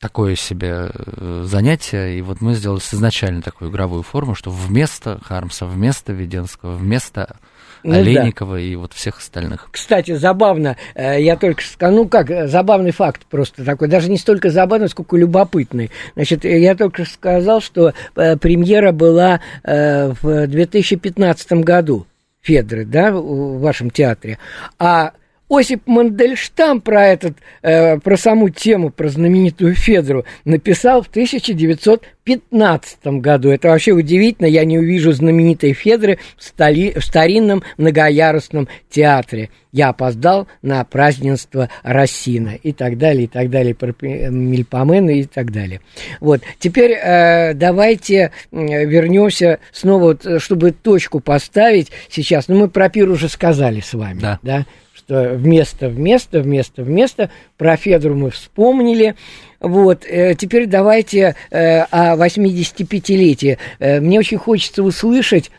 [0.00, 5.66] такое себе э, занятие, и вот мы сделали изначально такую игровую форму, что вместо Хармса,
[5.66, 7.36] вместо Веденского, вместо
[7.82, 7.98] Ну да.
[7.98, 9.68] Олейникова и вот всех остальных.
[9.72, 14.18] Кстати, забавно, э, я только сказал, ну как, э, забавный факт просто такой, даже не
[14.18, 15.90] столько забавный, сколько любопытный.
[16.14, 22.06] Значит, я только сказал, что премьера была в 2015 году,
[22.40, 24.38] Федры, да, в вашем театре,
[24.78, 25.12] а
[25.48, 33.48] Осип Мандельштам про этот, э, про саму тему, про знаменитую Федру написал в 1915 году.
[33.50, 39.48] Это вообще удивительно, я не увижу знаменитой Федры в, столи, в старинном многоярусном театре.
[39.72, 45.50] Я опоздал на празднество Рассина и так далее, и так далее, про Мельпомена и так
[45.50, 45.80] далее.
[46.20, 52.48] Вот, теперь э, давайте вернемся снова, вот, э, чтобы точку поставить сейчас.
[52.48, 54.38] Ну, мы про пир уже сказали с вами, Да.
[54.42, 54.66] да?
[55.08, 57.30] Что вместо, вместо, вместо, вместо.
[57.56, 59.14] Про Федру мы вспомнили.
[59.58, 63.56] Вот, э, теперь давайте э, о 85-летии.
[63.78, 65.50] Э, мне очень хочется услышать,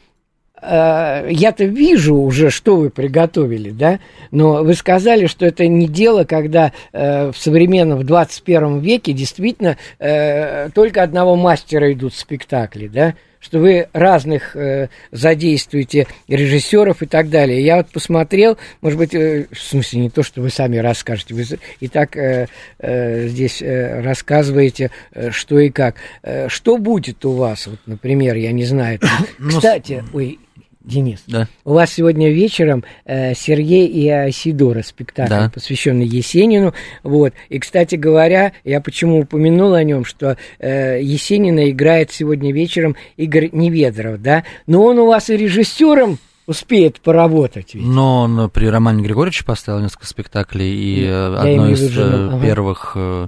[0.61, 6.25] э, я-то вижу уже, что вы приготовили, да, но вы сказали, что это не дело,
[6.25, 13.15] когда э, в современном, в 21 веке действительно э, только одного мастера идут спектакли, да,
[13.39, 17.63] что вы разных э, задействуете режиссеров и так далее.
[17.63, 21.45] Я вот посмотрел, может быть, э, в смысле не то, что вы сами расскажете, вы
[21.79, 22.47] и так э,
[22.79, 25.95] э, здесь э, рассказываете, э, что и как.
[26.23, 28.99] Э, что будет у вас, вот, например, я не знаю.
[28.99, 29.09] там.
[29.39, 30.39] Ну, Кстати, ой,
[30.83, 31.47] Денис, Да.
[31.65, 35.51] у вас сегодня вечером э, Сергей и Асидора спектакль, Да.
[35.53, 36.73] посвященный Есенину.
[37.03, 37.33] Вот.
[37.49, 43.49] И, кстати говоря, я почему упомянул о нем, что э, Есенина играет сегодня вечером Игорь
[43.51, 44.45] Неведров, да?
[44.67, 47.75] Но он у вас и режиссером успеет поработать.
[47.75, 47.85] Ведь.
[47.85, 52.41] Но он при Романе Григорьевиче поставил несколько спектаклей, и э, одно из жену, э, ага.
[52.41, 53.27] первых э,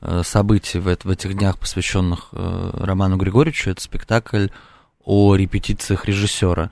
[0.00, 4.46] э, событий в, в этих днях, посвященных Роману Григорьевичу, это спектакль
[5.04, 6.70] о репетициях режиссера.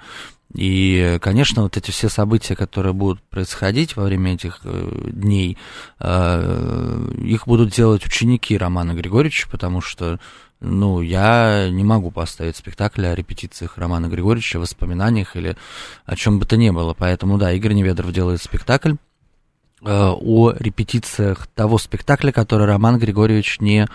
[0.54, 5.56] И, конечно, вот эти все события, которые будут происходить во время этих э, дней,
[5.98, 10.20] э, их будут делать ученики Романа Григорьевича, потому что,
[10.60, 15.56] ну, я не могу поставить спектакль о репетициях Романа Григорьевича, воспоминаниях или
[16.04, 16.92] о чем бы то ни было.
[16.92, 18.96] Поэтому, да, Игорь Неведров делает спектакль э,
[19.86, 23.88] о репетициях того спектакля, который Роман Григорьевич не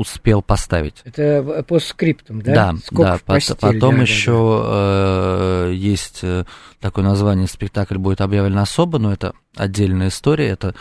[0.00, 1.02] успел поставить.
[1.04, 2.54] Это по скриптам, да?
[2.54, 3.16] Да, Скок да.
[3.18, 6.44] в постель, потом да, еще э, есть э,
[6.80, 10.48] такое название, спектакль будет объявлен особо, но это отдельная история.
[10.48, 10.74] Это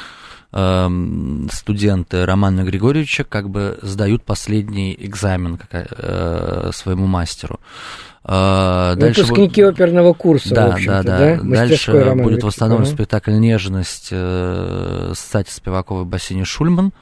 [0.53, 7.59] эм, студенты Романа Григорьевича как бы сдают последний экзамен как, э, своему мастеру.
[8.23, 11.35] Э, дальше Выпускники будет- оперного курса, в да, общем-то, да, да.
[11.35, 11.43] да?
[11.43, 16.93] Дальше Романа будет восстановлен спектакль «Нежность» э, с Сати Спиваковой, Бассини Шульман,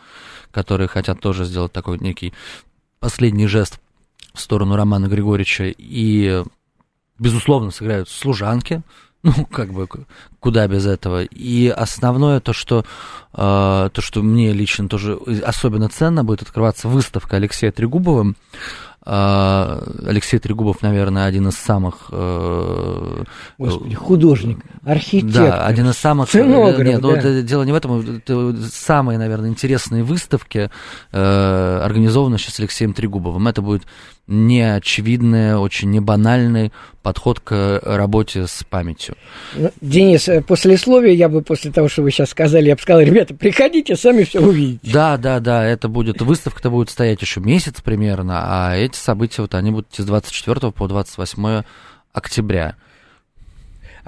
[0.52, 2.34] которые хотят тоже сделать такой некий
[3.00, 3.80] последний жест
[4.34, 5.74] в сторону Романа Григорьевича.
[5.78, 6.44] И,
[7.20, 8.82] безусловно, сыграют служанки,
[9.24, 9.88] ну, как бы,
[10.40, 11.24] куда без этого.
[11.24, 12.86] И основное то, что,
[13.34, 18.34] э, то, что мне лично тоже особенно ценно, будет открываться выставка Алексея Трегубова.
[19.10, 22.10] Э, Алексей Трегубов, наверное, один из самых...
[22.12, 23.24] э,
[23.58, 25.44] Господи, художник, архитектор.
[25.46, 26.28] да, один из самых...
[26.28, 27.18] сценограф, Нет, ну, да.
[27.18, 28.02] это дело не в этом.
[28.02, 30.70] Это самые, наверное, интересные выставки
[31.14, 33.48] э, организованы сейчас Алексеем Трегубовым.
[33.48, 33.84] Это будет
[34.28, 39.16] неочевидный, очень небанальный подход к работе с памятью.
[39.56, 43.02] Ну, Денис, э, послесловие я бы после того, что вы сейчас сказали, я бы сказал,
[43.02, 44.92] ребята, приходите, сами все увидите.
[44.92, 49.56] Да, да, да, это будет, выставка-то будет стоять еще месяц примерно, а эти события, вот
[49.56, 51.64] они будут с 24 по 28
[52.12, 52.76] октября.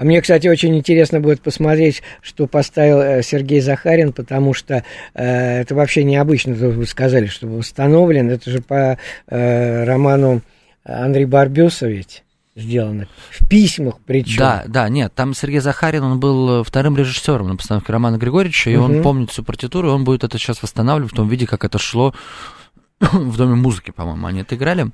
[0.00, 4.82] А мне, кстати, очень интересно будет посмотреть, что поставил э, Сергей Захарин, потому что
[5.12, 8.30] э, это вообще необычно, то вы сказали, что восстановлен.
[8.30, 10.40] Это же по э, роману
[10.84, 12.24] Андрей Барбюса ведь
[12.56, 13.08] сделано.
[13.30, 14.38] В письмах причем.
[14.38, 18.70] Да, да, нет, там Сергей Захарин, он был э, вторым режиссером на постановке Романа Григорьевича,
[18.70, 19.02] и он Мгм.
[19.02, 22.14] помнит всю партитуру, и он будет это сейчас восстанавливать в том виде, как это шло
[23.00, 24.86] в Доме музыки, по-моему, они это играли.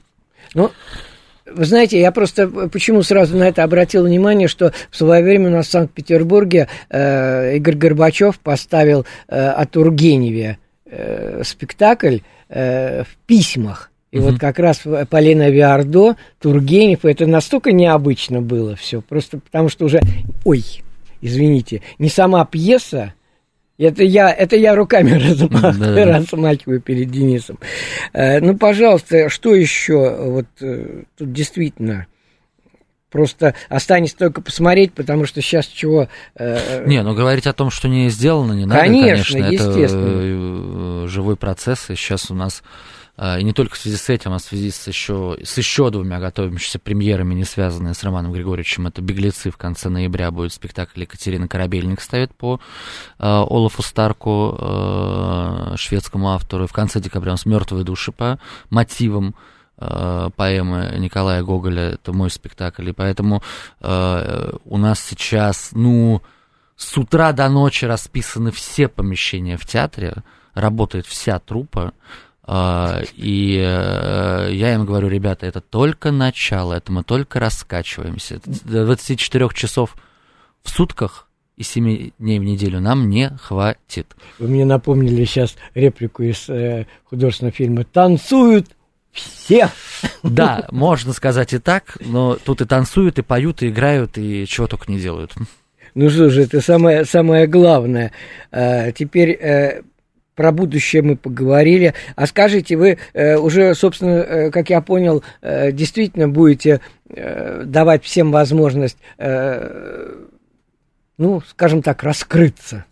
[0.55, 0.73] Ну,
[1.55, 5.53] вы знаете, я просто почему сразу на это обратил внимание, что в свое время у
[5.53, 13.91] нас в Санкт-Петербурге э, Игорь Горбачев поставил э, о Тургеневе э, спектакль э, в письмах.
[14.13, 19.69] И вот как раз в- Полина Виардо, Тургенев, это настолько необычно было все, просто потому
[19.69, 20.01] что уже,
[20.45, 20.65] ой,
[21.21, 23.15] извините, не сама пьеса,
[23.79, 27.59] это я, это я руками размах- размахиваю перед Денисом.
[28.13, 30.17] Э, Ну, пожалуйста, что еще?
[30.19, 32.07] Вот э, тут действительно
[33.11, 36.09] просто останется только посмотреть, потому что сейчас чего...
[36.35, 41.07] э, Не, ну говорить о том, что не сделано, не надо, Конечно, конечно, это э,
[41.09, 44.39] живой процесс, и сейчас у нас э, и не только в связи с этим, а
[44.39, 48.87] в связи с еще, с еще двумя готовящимися премьерами, не связанные с Романом Григорьевичем.
[48.87, 52.61] Это «Беглецы» в конце ноября будет спектакль Екатерина Корабельник ставит по
[53.19, 56.65] э, Олафу Старку, э, шведскому автору.
[56.65, 59.35] И в конце декабря у нас «Мертвые души» по мотивам
[59.79, 61.93] э, поэмы Николая Гоголя.
[61.93, 62.91] Это мой спектакль.
[62.91, 63.43] И поэтому
[63.81, 66.21] э, у нас сейчас, ну,
[66.77, 71.93] с утра до ночи расписаны все помещения в театре, работает вся труппа.
[72.47, 78.41] Э, И э, я им говорю, ребята, это только начало, это мы только раскачиваемся.
[78.45, 79.97] До 24 часов
[80.63, 84.15] в сутках и 7 дней в неделю нам не хватит.
[84.39, 88.67] Вы мне напомнили сейчас реплику из э, художественного фильма «Танцуют
[89.13, 89.71] все».
[90.23, 94.67] Да, можно сказать и так, но тут и танцуют, и поют, и играют, и чего
[94.67, 95.35] только не делают.
[95.95, 98.13] Ну что же, это самое, самое главное.
[98.51, 99.83] Э, теперь э,
[100.37, 101.95] про будущее мы поговорили.
[102.15, 108.05] А скажите, вы э, уже, собственно, э, как я понял, э, действительно будете э, давать
[108.05, 110.15] всем возможность, э,
[111.19, 112.85] ну, скажем так, раскрыться?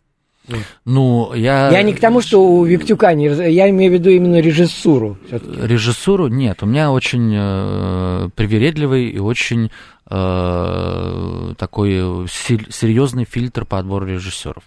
[0.84, 1.70] Ну, я...
[1.70, 5.16] Я не к тому, что у Виктюка, не, я имею в виду именно режиссуру.
[5.30, 6.62] Режиссуру нет.
[6.62, 9.70] У меня очень э, привередливый и очень
[10.10, 14.64] э, такой сер- серьезный фильтр по отбору режиссеров.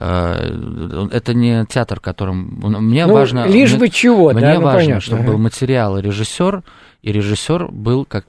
[0.00, 3.46] Э, Это не театр, которым мне Ну, важно.
[3.46, 5.32] лишь мне- бы чего, Мне да, ну, важно, понятно, чтобы ага.
[5.32, 6.62] был материал и режиссер,
[7.02, 8.26] и режиссер был как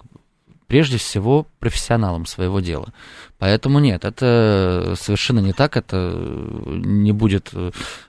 [0.67, 2.93] прежде всего профессионалом своего дела.
[3.39, 6.15] Поэтому нет, это совершенно не так, это
[6.67, 7.49] не будет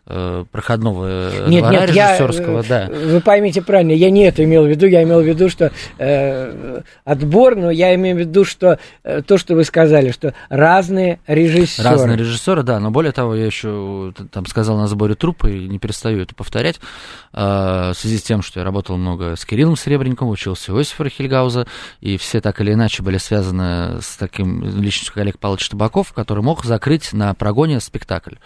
[0.07, 2.89] э, проходного Нет, двора нет, я, режиссерского, э, да.
[2.89, 6.81] Вы поймите правильно, я не это имел в виду, я имел в виду, что э,
[7.05, 11.89] отбор, но я имею в виду, что э, то, что вы сказали, что разные режиссеры.
[11.89, 15.81] Разные режиссеры, да, но более того, я еще там сказал на сборе трупы, и не
[15.81, 16.77] перестаю это повторять,
[17.33, 21.05] э, в связи с тем, что я работал много с Кириллом Серебренниковым, учился у Иосифа
[21.05, 21.67] Рахильгауза,
[22.01, 26.43] и все так или иначе были связаны с таким личностью, как Олег Павлович Табаков, который
[26.43, 28.37] мог закрыть на прогоне спектакль.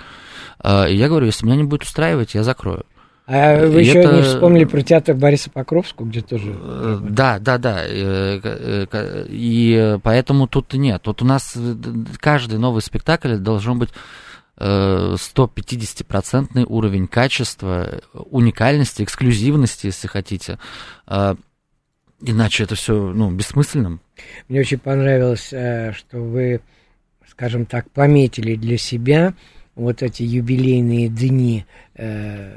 [0.62, 2.84] Э, и я говорю, если меня не будет устраивать, я закрою.
[3.32, 6.52] А вы И еще это- не вспомнили про театр Бориса Покровского, где тоже...
[6.60, 7.84] Э, Да, да, да.
[7.86, 11.02] э, э, И поэтому тут нет.
[11.06, 11.56] Вот у нас
[12.18, 13.90] каждый новый спектакль должен быть
[14.62, 20.58] э, 150% уровень качества, уникальности, эксклюзивности, если хотите.
[22.22, 24.00] Иначе это все ну, бессмысленным.
[24.48, 26.60] Мне очень понравилось, э, что вы,
[27.26, 29.34] скажем так, пометили для себя
[29.74, 31.64] вот эти юбилейные дни
[31.94, 32.56] э,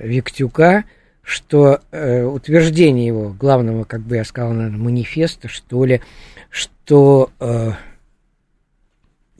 [0.00, 0.84] Виктюка,
[1.22, 6.00] что э, утверждение его, главного, как бы я сказал, наверное, манифеста, что ли,
[6.50, 7.72] что э,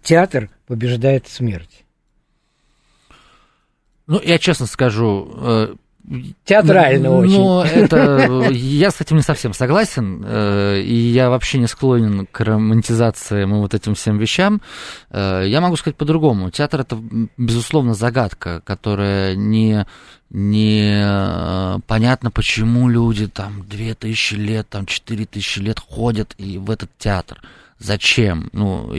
[0.02, 1.84] театр побеждает смерть.
[4.06, 5.74] Ну, я честно скажу, э,
[6.44, 7.38] Театрально очень.
[7.38, 8.48] Ну, это...
[8.50, 13.72] Я с этим не совсем согласен, э, и я вообще не склонен к романтизации вот
[13.72, 14.60] этим всем вещам.
[15.10, 16.50] Э, я могу сказать по-другому.
[16.50, 16.98] Театр— это,
[17.38, 19.86] безусловно, загадка, которая не
[20.30, 26.58] не э, понятно, почему люди там две тысячи лет, там четыре тысячи лет ходят и
[26.58, 27.40] в этот театр.
[27.78, 28.50] Зачем?
[28.52, 28.92] Ну,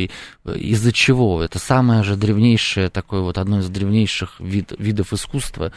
[0.43, 1.41] из-за чего?
[1.41, 5.71] Это самое же древнейшее, такое вот одно из древнейших вид, видов искусства.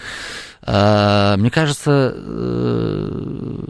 [0.63, 3.65] А, мне кажется, э,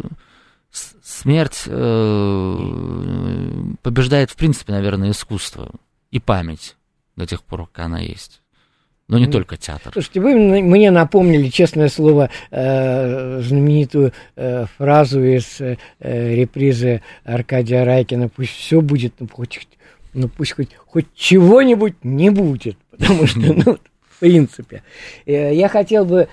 [1.03, 2.57] смерть э,
[3.83, 5.73] побеждает, в принципе, наверное, искусство
[6.11, 6.77] и память
[7.17, 8.41] до тех пор, пока она есть.
[9.09, 9.91] Но не только театр.
[9.93, 18.29] Слушайте, вы мне напомнили, честное слово, э, знаменитую э, фразу из э, репризы Аркадия Райкина
[18.29, 19.67] «Пусть все будет, но хоть,
[20.13, 22.77] ну, пусть хоть, хоть чего-нибудь не будет».
[22.91, 23.79] Потому что, ну,
[24.11, 24.83] в принципе.
[25.25, 26.29] Я хотел бы,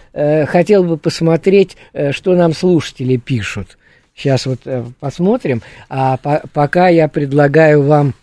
[0.47, 1.77] хотел бы посмотреть,
[2.11, 3.77] что нам слушатели пишут.
[4.15, 4.61] Сейчас вот
[4.99, 5.61] посмотрим.
[5.87, 8.15] А по пока я предлагаю вам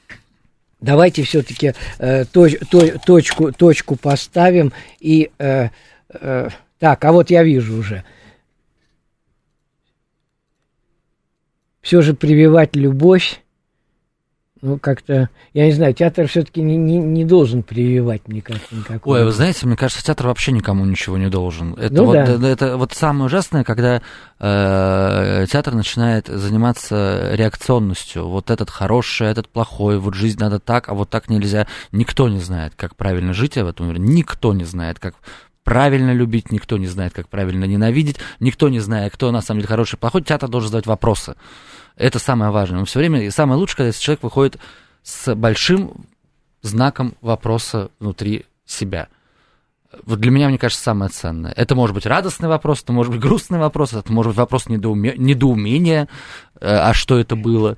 [0.82, 5.30] давайте все-таки э, точ, то, точку, точку поставим и...
[5.38, 5.68] Э,
[6.10, 8.04] э, так, а вот я вижу уже.
[11.80, 13.41] Все же прививать любовь
[14.62, 19.16] ну, как-то, я не знаю, театр все-таки не, не, не должен прививать, мне кажется, никакого.
[19.16, 21.74] Ой, вы знаете, мне кажется, театр вообще никому ничего не должен.
[21.74, 22.48] Это, ну, вот, да.
[22.48, 24.02] это, вот самое ужасное, когда
[24.38, 28.28] э, театр начинает заниматься реакционностью.
[28.28, 31.66] Вот этот хороший, этот плохой, вот жизнь надо так, а вот так нельзя.
[31.90, 33.98] Никто не знает, как правильно жить в этом мире.
[33.98, 35.16] Никто не знает, как
[35.64, 39.68] правильно любить, никто не знает, как правильно ненавидеть, никто не знает, кто на самом деле
[39.68, 40.22] хороший, плохой.
[40.22, 41.34] Театр должен задавать вопросы.
[41.96, 42.80] Это самое важное.
[42.80, 44.58] Мы все время, и самое лучшее, когда человек выходит
[45.02, 46.06] с большим
[46.62, 49.08] знаком вопроса внутри себя.
[50.06, 51.52] Вот для меня, мне кажется, самое ценное.
[51.52, 55.14] Это может быть радостный вопрос, это может быть грустный вопрос, это может быть вопрос недоуме...
[55.18, 56.08] недоумения,
[56.62, 57.76] а что это было.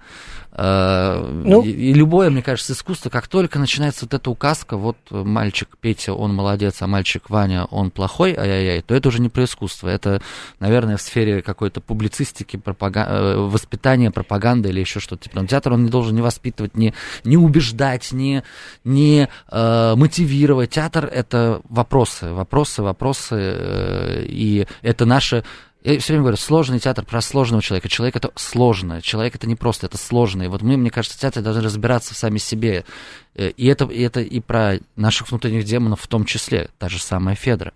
[0.56, 4.96] Э, ну, и, и любое, мне кажется, искусство, как только начинается вот эта указка, вот
[5.10, 9.44] мальчик Петя, он молодец, а мальчик Ваня, он плохой, ай-яй-яй, то это уже не про
[9.44, 10.22] искусство, это,
[10.60, 13.06] наверное, в сфере какой-то публицистики, пропаган...
[13.08, 15.24] Э, воспитания, пропаганды или еще что-то.
[15.24, 18.44] Типа, театр, он не должен не воспитывать, не, не убеждать, не,
[18.84, 20.70] не э, мотивировать.
[20.70, 25.44] Театр— это вопросы, вопросы, вопросы, э, и это наше
[25.84, 27.88] я все время говорю, сложный театр про сложного человека.
[27.90, 29.02] Человек это сложно.
[29.02, 30.42] Человек это не просто, это сложно.
[30.42, 32.86] И вот мы, мне кажется, театр должны разбираться в сами себе.
[33.34, 36.70] Э, и это, и это и про наших внутренних демонов в том числе.
[36.78, 37.74] Та же самая Федра.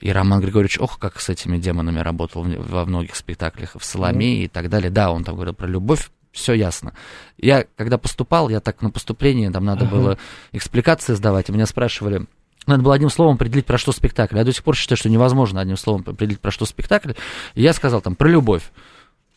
[0.00, 4.48] И Роман Григорьевич, ох, как с этими демонами работал во многих спектаклях, в Соломее и
[4.48, 4.90] так далее.
[4.90, 6.94] Да, он там говорил про любовь, все ясно.
[7.36, 9.90] Я, когда поступал, я так на поступлении, там надо uh-huh.
[9.90, 10.18] было
[10.52, 12.26] экспликации сдавать, и меня спрашивали,
[12.66, 14.36] надо было одним словом определить, про что спектакль.
[14.36, 17.12] Я до сих пор считаю, что невозможно одним словом определить, про что спектакль.
[17.54, 18.62] И я сказал там про любовь.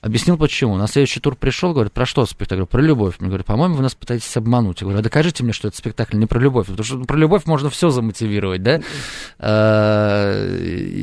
[0.03, 0.75] Объяснил почему.
[0.75, 2.65] На следующий тур пришел, говорит, про что спектакль?
[2.65, 3.15] Про любовь.
[3.19, 4.81] Мне говорят, по-моему, вы нас пытаетесь обмануть.
[4.81, 6.67] Я говорю, а докажите мне, что это спектакль не про любовь.
[6.67, 8.81] Потому что про любовь можно все замотивировать, да?
[9.39, 10.45] А,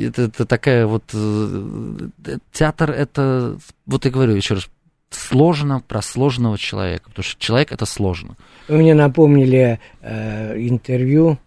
[0.07, 1.05] это, это такая вот...
[1.15, 2.09] Э,
[2.53, 3.57] театр это,
[3.87, 4.69] вот я говорю еще раз,
[5.09, 7.09] сложно про сложного человека.
[7.09, 8.37] Потому что человек это сложно.
[8.69, 11.39] Вы мне напомнили э, интервью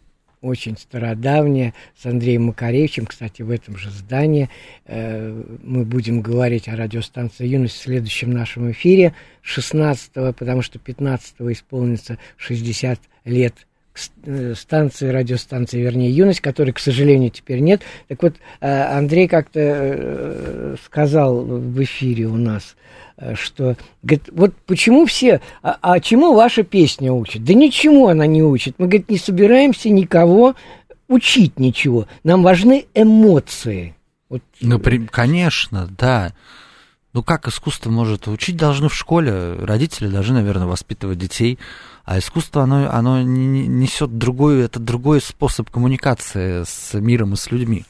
[0.43, 4.49] очень стародавняя, с Андреем Макаревичем, кстати, в этом же здании.
[4.85, 11.35] Э, мы будем говорить о радиостанции «Юность» в следующем нашем эфире, 16 потому что 15
[11.41, 13.55] исполнится 60 лет
[14.55, 17.81] станции, радиостанции, вернее, «Юность», которой, к сожалению, теперь нет.
[18.07, 22.75] Так вот, э, Андрей как-то сказал в эфире у нас–
[23.17, 27.43] Э, что, говорит, вот почему все, а, а чему ваша песня учит?
[27.43, 28.75] Да ничему она не учит.
[28.77, 30.55] Мы, говорит, не собираемся никого
[31.07, 32.07] учить ничего.
[32.23, 33.95] Нам важны эмоции.
[34.29, 34.41] Вот.
[34.61, 36.33] Ну, при, конечно, да.
[37.13, 38.27] Ну, как искусство может?
[38.27, 39.53] Учить должны в школе.
[39.59, 41.59] Родители должны, наверное, воспитывать детей.
[42.05, 47.85] А искусство, оно, оно несет другой, это другой способ коммуникации с миром и с людьми.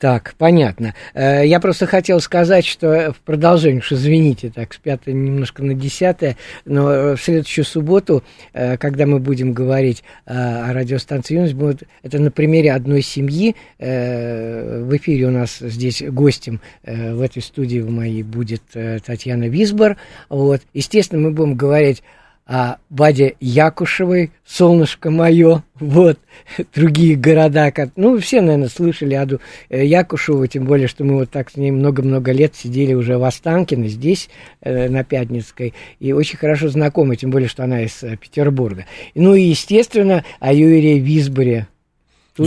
[0.00, 0.94] Так, понятно.
[1.12, 5.74] Э, Я просто хотел сказать, что в продолжение, уж извините, так, с пятого немножко на
[5.74, 8.24] десятое, но э, в следующую субботу,
[8.54, 13.56] э, когда мы будем говорить э, о радиостанции «Юность», будет, это на примере одной семьи.
[13.78, 19.00] Э, В эфире у нас здесь гостем э, в этой студии в моей будет э,
[19.04, 19.98] Татьяна Висбор.
[20.30, 20.62] Вот.
[20.72, 22.02] Естественно, мы будем говорить
[22.50, 26.18] о Баде Якушевой, «Солнышко мое», вот,
[26.74, 31.30] другие города, как, ну, все, наверное, слышали Аду э, Якушеву, тем более, что мы вот
[31.30, 34.28] так с ней много-много лет сидели уже в Останкино, здесь,
[34.62, 38.84] э, на Пятницкой, и очень хорошо знакомы, тем более, что она из э, Петербурга.
[39.14, 41.68] Ну, и, естественно, о Юрии Висборе,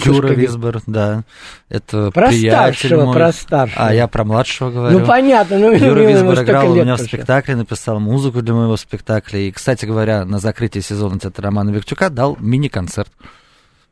[0.01, 1.23] Тут Юра Висбор, да.
[1.69, 3.13] Это Про приятель старшего, мой.
[3.13, 3.87] про старшего.
[3.87, 4.99] А, я про младшего говорю.
[4.99, 9.39] Ну, понятно, ну, Юра Висбор играл у меня в спектакле, написал музыку для моего спектакля.
[9.39, 13.11] И, кстати говоря, на закрытии сезона театра Романа Виктюка дал мини-концерт.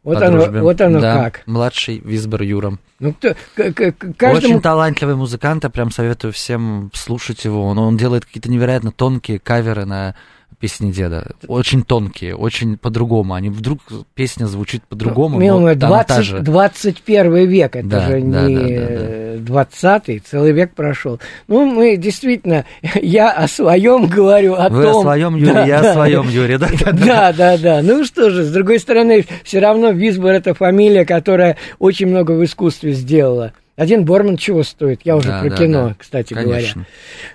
[0.04, 0.62] Вот оно, дружбе.
[0.62, 1.42] вот оно Да, как.
[1.46, 2.78] Младший Висбор Юра.
[3.00, 4.36] Ну, кто, к- к- каждому...
[4.56, 7.68] Очень талантливый музыкант, я прям советую всем слушать его.
[7.68, 10.16] Он, он делает какие-то невероятно тонкие каверы на
[10.62, 11.32] песни деда.
[11.48, 13.34] Очень тонкие, очень по-другому.
[13.34, 13.80] Они вдруг
[14.14, 16.40] песня звучит по-другому, Мил но мой, там 20, та же.
[16.40, 21.20] 21 век, это Да, же да, не да, да, э, 20 целый век прошел.
[21.48, 22.66] Ну, мы действительно,
[23.02, 25.00] я о своем говорю, о Вы том...
[25.00, 25.92] о своем Юре, Да, я да.
[25.92, 26.70] о своем да?
[26.80, 27.06] да, да.
[27.06, 27.82] Да, да, да.
[27.82, 32.44] Ну что же, с другой стороны, все равно Висбор это фамилия, которая очень много в
[32.44, 33.54] искусстве сделала.
[33.78, 35.02] Один Борман чего стоит?
[35.06, 35.96] Я уже Да, про да, кино, да.
[35.98, 36.84] кстати Конечно.
[36.84, 36.88] говоря.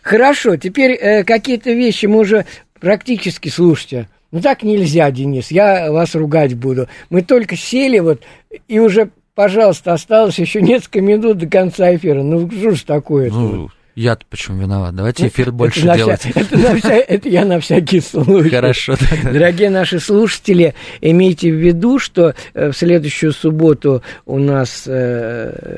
[0.03, 2.45] Хорошо, теперь э, какие-то вещи мы уже
[2.81, 6.89] практически, слушайте, ну так нельзя, Денис, я вас ругать буду.
[7.11, 8.23] Мы только сели вот,
[8.69, 12.23] и уже, пожалуйста, осталось еще несколько минут до конца эфира.
[12.23, 14.95] Ну, что ж такое Ну, я почему виноват?
[14.95, 16.21] Давайте эфир больше это, делать.
[16.21, 18.51] вся- это, на вся- это я на всякий случай.
[18.51, 19.33] Хорошо, да, да.
[19.33, 25.77] Дорогие наши слушатели, имейте в виду, что э, в следующую субботу у нас э,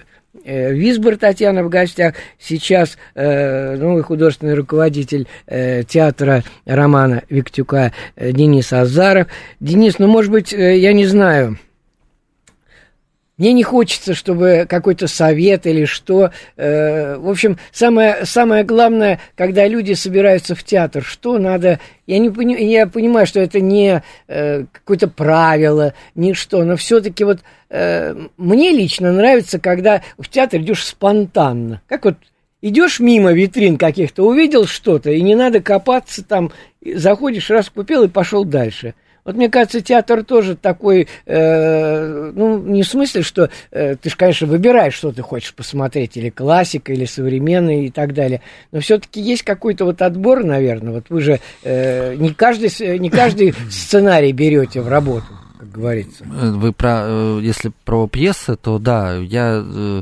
[0.49, 2.15] Висбор Татьяна в гостях.
[2.39, 9.29] Сейчас э, новый художественный руководитель э, театра Романа Виктюка э, Денис Азаров.
[9.61, 11.59] Денис, ну, может быть, э, я не знаю,
[13.39, 16.33] мне не хочется, чтобы какой-то совет или что.
[16.57, 21.79] Э, в общем, самое, самое главное, когда люди собираются в театр, что надо...
[22.07, 27.23] Я, не пони- я понимаю, что это не э, какое-то правило, не что, но все-таки
[27.23, 27.39] вот
[27.71, 31.81] э, мне лично нравится, когда в театр идешь спонтанно.
[31.87, 32.17] Как вот
[32.61, 36.51] идешь мимо витрин каких-то, увидел что-то, и не надо копаться там,
[36.85, 38.95] заходишь, раз купил и пошел дальше.
[39.29, 44.17] Вот мне кажется, театр тоже такой, э, ну, не в смысле, что э, ты же,
[44.17, 48.41] конечно, выбираешь, что ты хочешь посмотреть, или классика, или современный и так далее,
[48.73, 53.53] но все-таки есть какой-то вот отбор, наверное, вот вы же э, не, каждый, не каждый
[53.71, 55.27] сценарий берете в работу,
[55.59, 56.25] как говорится.
[56.25, 60.01] Э, Вы про, э, если про пьесы, то да, я э,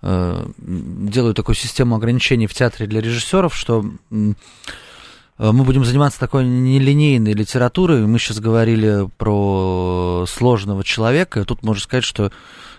[0.00, 3.84] э, делаю такую систему ограничений в театре для режиссеров, что
[5.50, 8.06] мы будем заниматься такой нелинейной литературой.
[8.06, 12.30] Мы сейчас говорили про сложного человека, тут можно сказать, что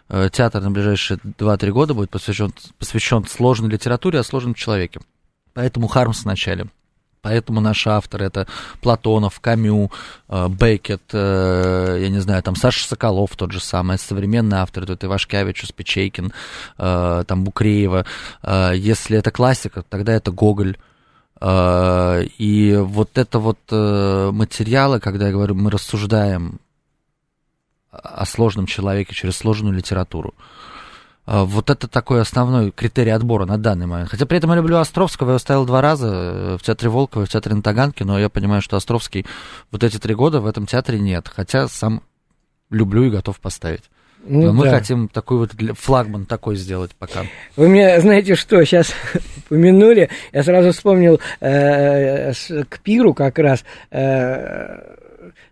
[0.08, 5.02] э, театр на ближайшие 2-3 года будет посвящен, посвящен сложной литературе о сложном человеке.
[5.54, 6.68] Поэтому Хармс вначале.
[7.22, 8.48] Поэтому наши авторы это
[8.82, 9.92] Платонов, Камю,
[10.28, 14.86] э, Бекет, э, я не знаю, там Саша Соколов тот же самый, это современные авторы,
[14.86, 16.34] тут Ивашкевич, Успечейкин,
[16.78, 18.06] э, там Букреева.
[18.42, 20.78] Э, Если это классика, тогда это Гоголь.
[21.44, 26.60] Э, И вот это вот э, материалы, когда я говорю, мы рассуждаем
[27.92, 30.34] о сложном человеке через сложную литературу.
[31.26, 34.10] А, Вот это такой основной критерий отбора на данный момент.
[34.10, 37.26] Хотя при этом я люблю Островского, я его ставил два раза э, в театре Волкова
[37.26, 39.26] в театре на Таганке, но я понимаю, что Островский
[39.72, 41.30] вот эти три года в этом театре нет.
[41.34, 42.04] Хотя сам
[42.70, 43.84] люблю и готов поставить.
[44.26, 44.78] Ну Но мы да.
[44.78, 47.22] хотим такой вот флагман такой сделать пока.
[47.58, 48.94] Вы мне, знаете что, сейчас
[49.38, 54.80] упомянули, я сразу вспомнил э, с- к пиру как раз э,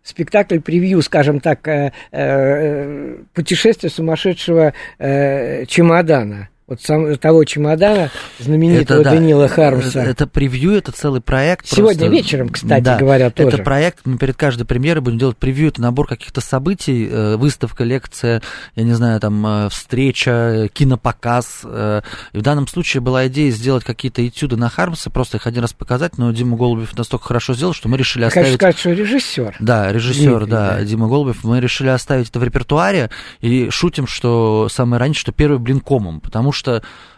[0.04, 6.48] спектакль превью, скажем так, э, э, путешествие сумасшедшего э, чемодана.
[6.72, 10.04] Вот сам, того чемодана знаменитого да, Данила Хармса.
[10.04, 11.68] Это, это превью, это целый проект.
[11.68, 13.58] Сегодня просто- вечером, кстати Да, говоря, тоже.
[13.58, 17.84] Это проект, мы перед каждой премьерой будем делать превью, это набор каких-то событий, э, выставка,
[17.84, 18.42] лекция,
[18.78, 21.64] я не знаю, там, э, встреча, э, кинопоказ.
[21.66, 25.74] И в данном случае была идея сделать какие-то этюды на Хармса, просто их один раз
[25.74, 28.56] показать, но Дима Голубев настолько хорошо сделал, что мы решили Хочу оставить...
[28.56, 29.58] сказать, что режиссер.
[29.60, 30.84] Да, режиссер, Дмитрий, да, да.
[30.86, 31.44] Дима Голубев.
[31.44, 33.10] Мы решили оставить это в репертуаре
[33.42, 36.61] и шутим, что самое раньше, что первый блин комом, потому что,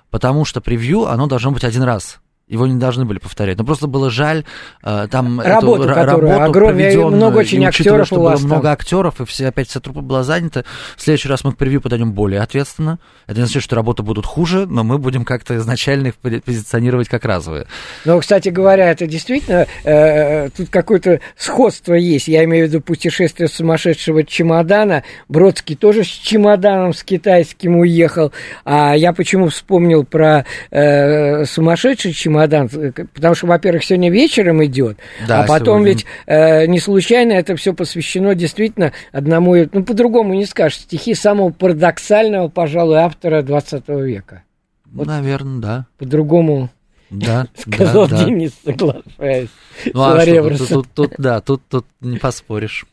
[0.09, 2.19] потому что превью, оно должно быть один раз.
[2.47, 3.57] Его не должны были повторять.
[3.57, 4.43] Но просто было жаль
[4.83, 8.49] э, там Работу, эту, работу проведенную, много очень и актеров что у было вас там.
[8.49, 10.65] много актеров, и все, опять вся труппа была занята.
[10.97, 12.99] В следующий раз мы к превью подойдем более ответственно.
[13.27, 17.07] Это не значит, что работы будут хуже, но мы будем как-то изначально их пози- позиционировать
[17.07, 17.67] как разовые.
[18.03, 22.27] Но, кстати говоря, это действительно э, тут какое-то сходство есть.
[22.27, 25.03] Я имею в виду путешествие сумасшедшего чемодана.
[25.29, 28.33] Бродский тоже с чемоданом с китайским уехал.
[28.65, 32.33] А я почему вспомнил про э, сумасшедший чемодан?
[32.47, 35.91] Потому что, во-первых, сегодня вечером идет, Да, а потом сегодня.
[35.93, 41.49] ведь э, не случайно это все посвящено действительно одному, ну, по-другому не скажешь, стихи самого
[41.51, 44.43] парадоксального, пожалуй, автора 20 века.
[44.85, 45.07] Вот.
[45.07, 45.85] Наверное, да.
[45.97, 46.69] По-другому
[47.09, 48.25] Да, сказал да, да.
[48.25, 49.49] Денис, соглашаясь.
[49.93, 52.85] Ну, а что, тут, тут, тут, да, тут, тут не поспоришь.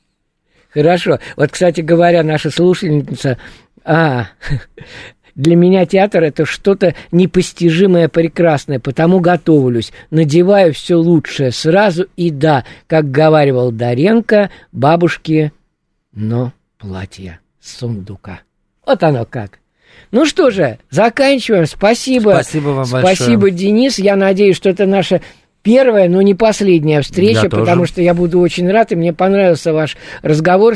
[0.73, 1.19] Хорошо.
[1.37, 3.39] Вот, кстати говоря, наша слушательница...
[3.85, 4.27] А,
[5.41, 12.65] для меня театр это что-то непостижимое, прекрасное, потому готовлюсь, надеваю все лучшее сразу и да,
[12.87, 15.53] как говаривал Даренко, бабушке,
[16.13, 18.41] но платье сундука.
[18.87, 19.59] Вот оно как.
[20.13, 21.67] Ну что же, заканчиваем.
[21.67, 22.31] Спасибо.
[22.31, 23.15] Спасибо вам большое.
[23.15, 23.99] Спасибо, Денис.
[23.99, 25.21] Я надеюсь, что это наша
[25.63, 27.63] первая, но не последняя встреча, Я тоже.
[27.63, 30.75] потому что я буду очень рад, и мне понравился ваш разговор,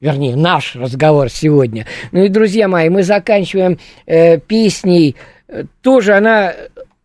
[0.00, 1.86] вернее, наш разговор сегодня.
[2.12, 5.16] Ну и, друзья мои, мы заканчиваем э, песней.
[5.48, 6.54] Э, Тоже она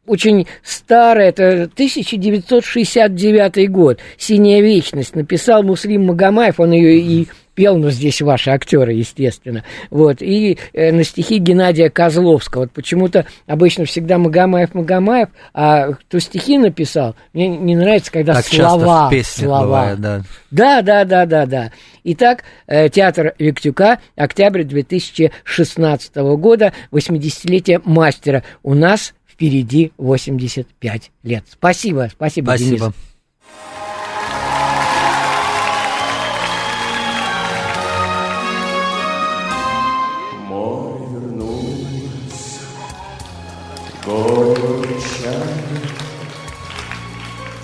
[0.08, 5.16] очень старая, это 1969 год, «Синяя вечность».
[5.16, 9.64] Написал Муслим Магомаев, он ее и пел, но здесь ваши актеры, естественно.
[9.89, 10.22] Вот.
[10.22, 12.62] И э, на стихи Геннадия Козловского.
[12.62, 18.45] Вот почему-то обычно всегда Магомаев, Магомаев, а кто стихи написал, мне не нравится, когда Так
[18.45, 18.70] слова.
[18.80, 19.64] часто в песнях слова.
[19.64, 20.22] бывает, да.
[20.52, 21.72] Да, да, да, да, да.
[22.04, 28.43] Итак, э, театр Виктюка, октябрь 2016 года, 80-летие мастера.
[28.64, 31.43] У нас впереди 85 лет.
[31.52, 32.78] Спасибо, спасибо, Денис.
[32.80, 32.86] Спасибо.
[32.86, 33.11] Море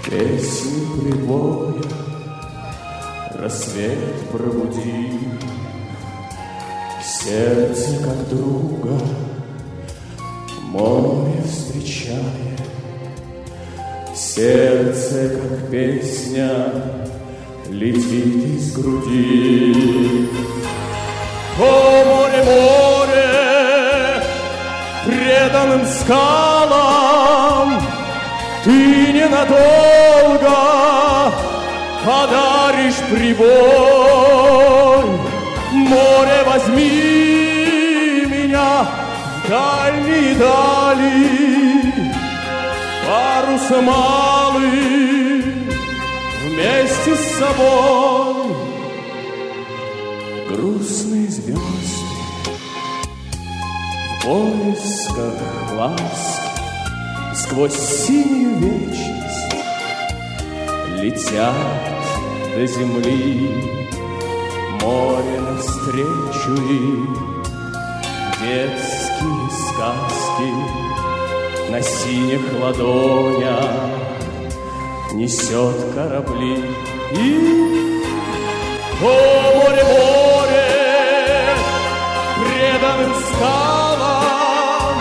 [0.09, 1.73] Песни прибоя,
[3.33, 5.19] рассвет пробудил,
[7.03, 8.97] Сердце как друга
[10.69, 12.61] море встречает,
[14.15, 16.71] Сердце как песня
[17.69, 20.29] летит из груди.
[21.59, 24.23] О, море, море,
[25.05, 27.86] преданным скалам
[28.67, 30.57] Ты ненадолго
[32.05, 33.47] подаришь прибой.
[35.71, 38.85] Море, возьми меня
[39.45, 41.93] в дальние дали,
[43.07, 45.43] Парус малый
[46.43, 48.51] вместе с собой.
[50.49, 51.61] Грустные звезды
[54.19, 55.37] в поисках
[55.77, 56.46] ласки
[57.47, 59.55] сквозь синюю вечность
[61.01, 61.55] летят
[62.55, 63.73] до земли.
[64.81, 67.43] Море навстречу им
[68.41, 70.51] детские сказки
[71.71, 73.71] на синих ладонях
[75.13, 76.63] несет корабли.
[77.13, 78.01] И
[79.01, 79.05] о,
[79.55, 80.69] море, море,
[82.39, 84.95] преданным скалам,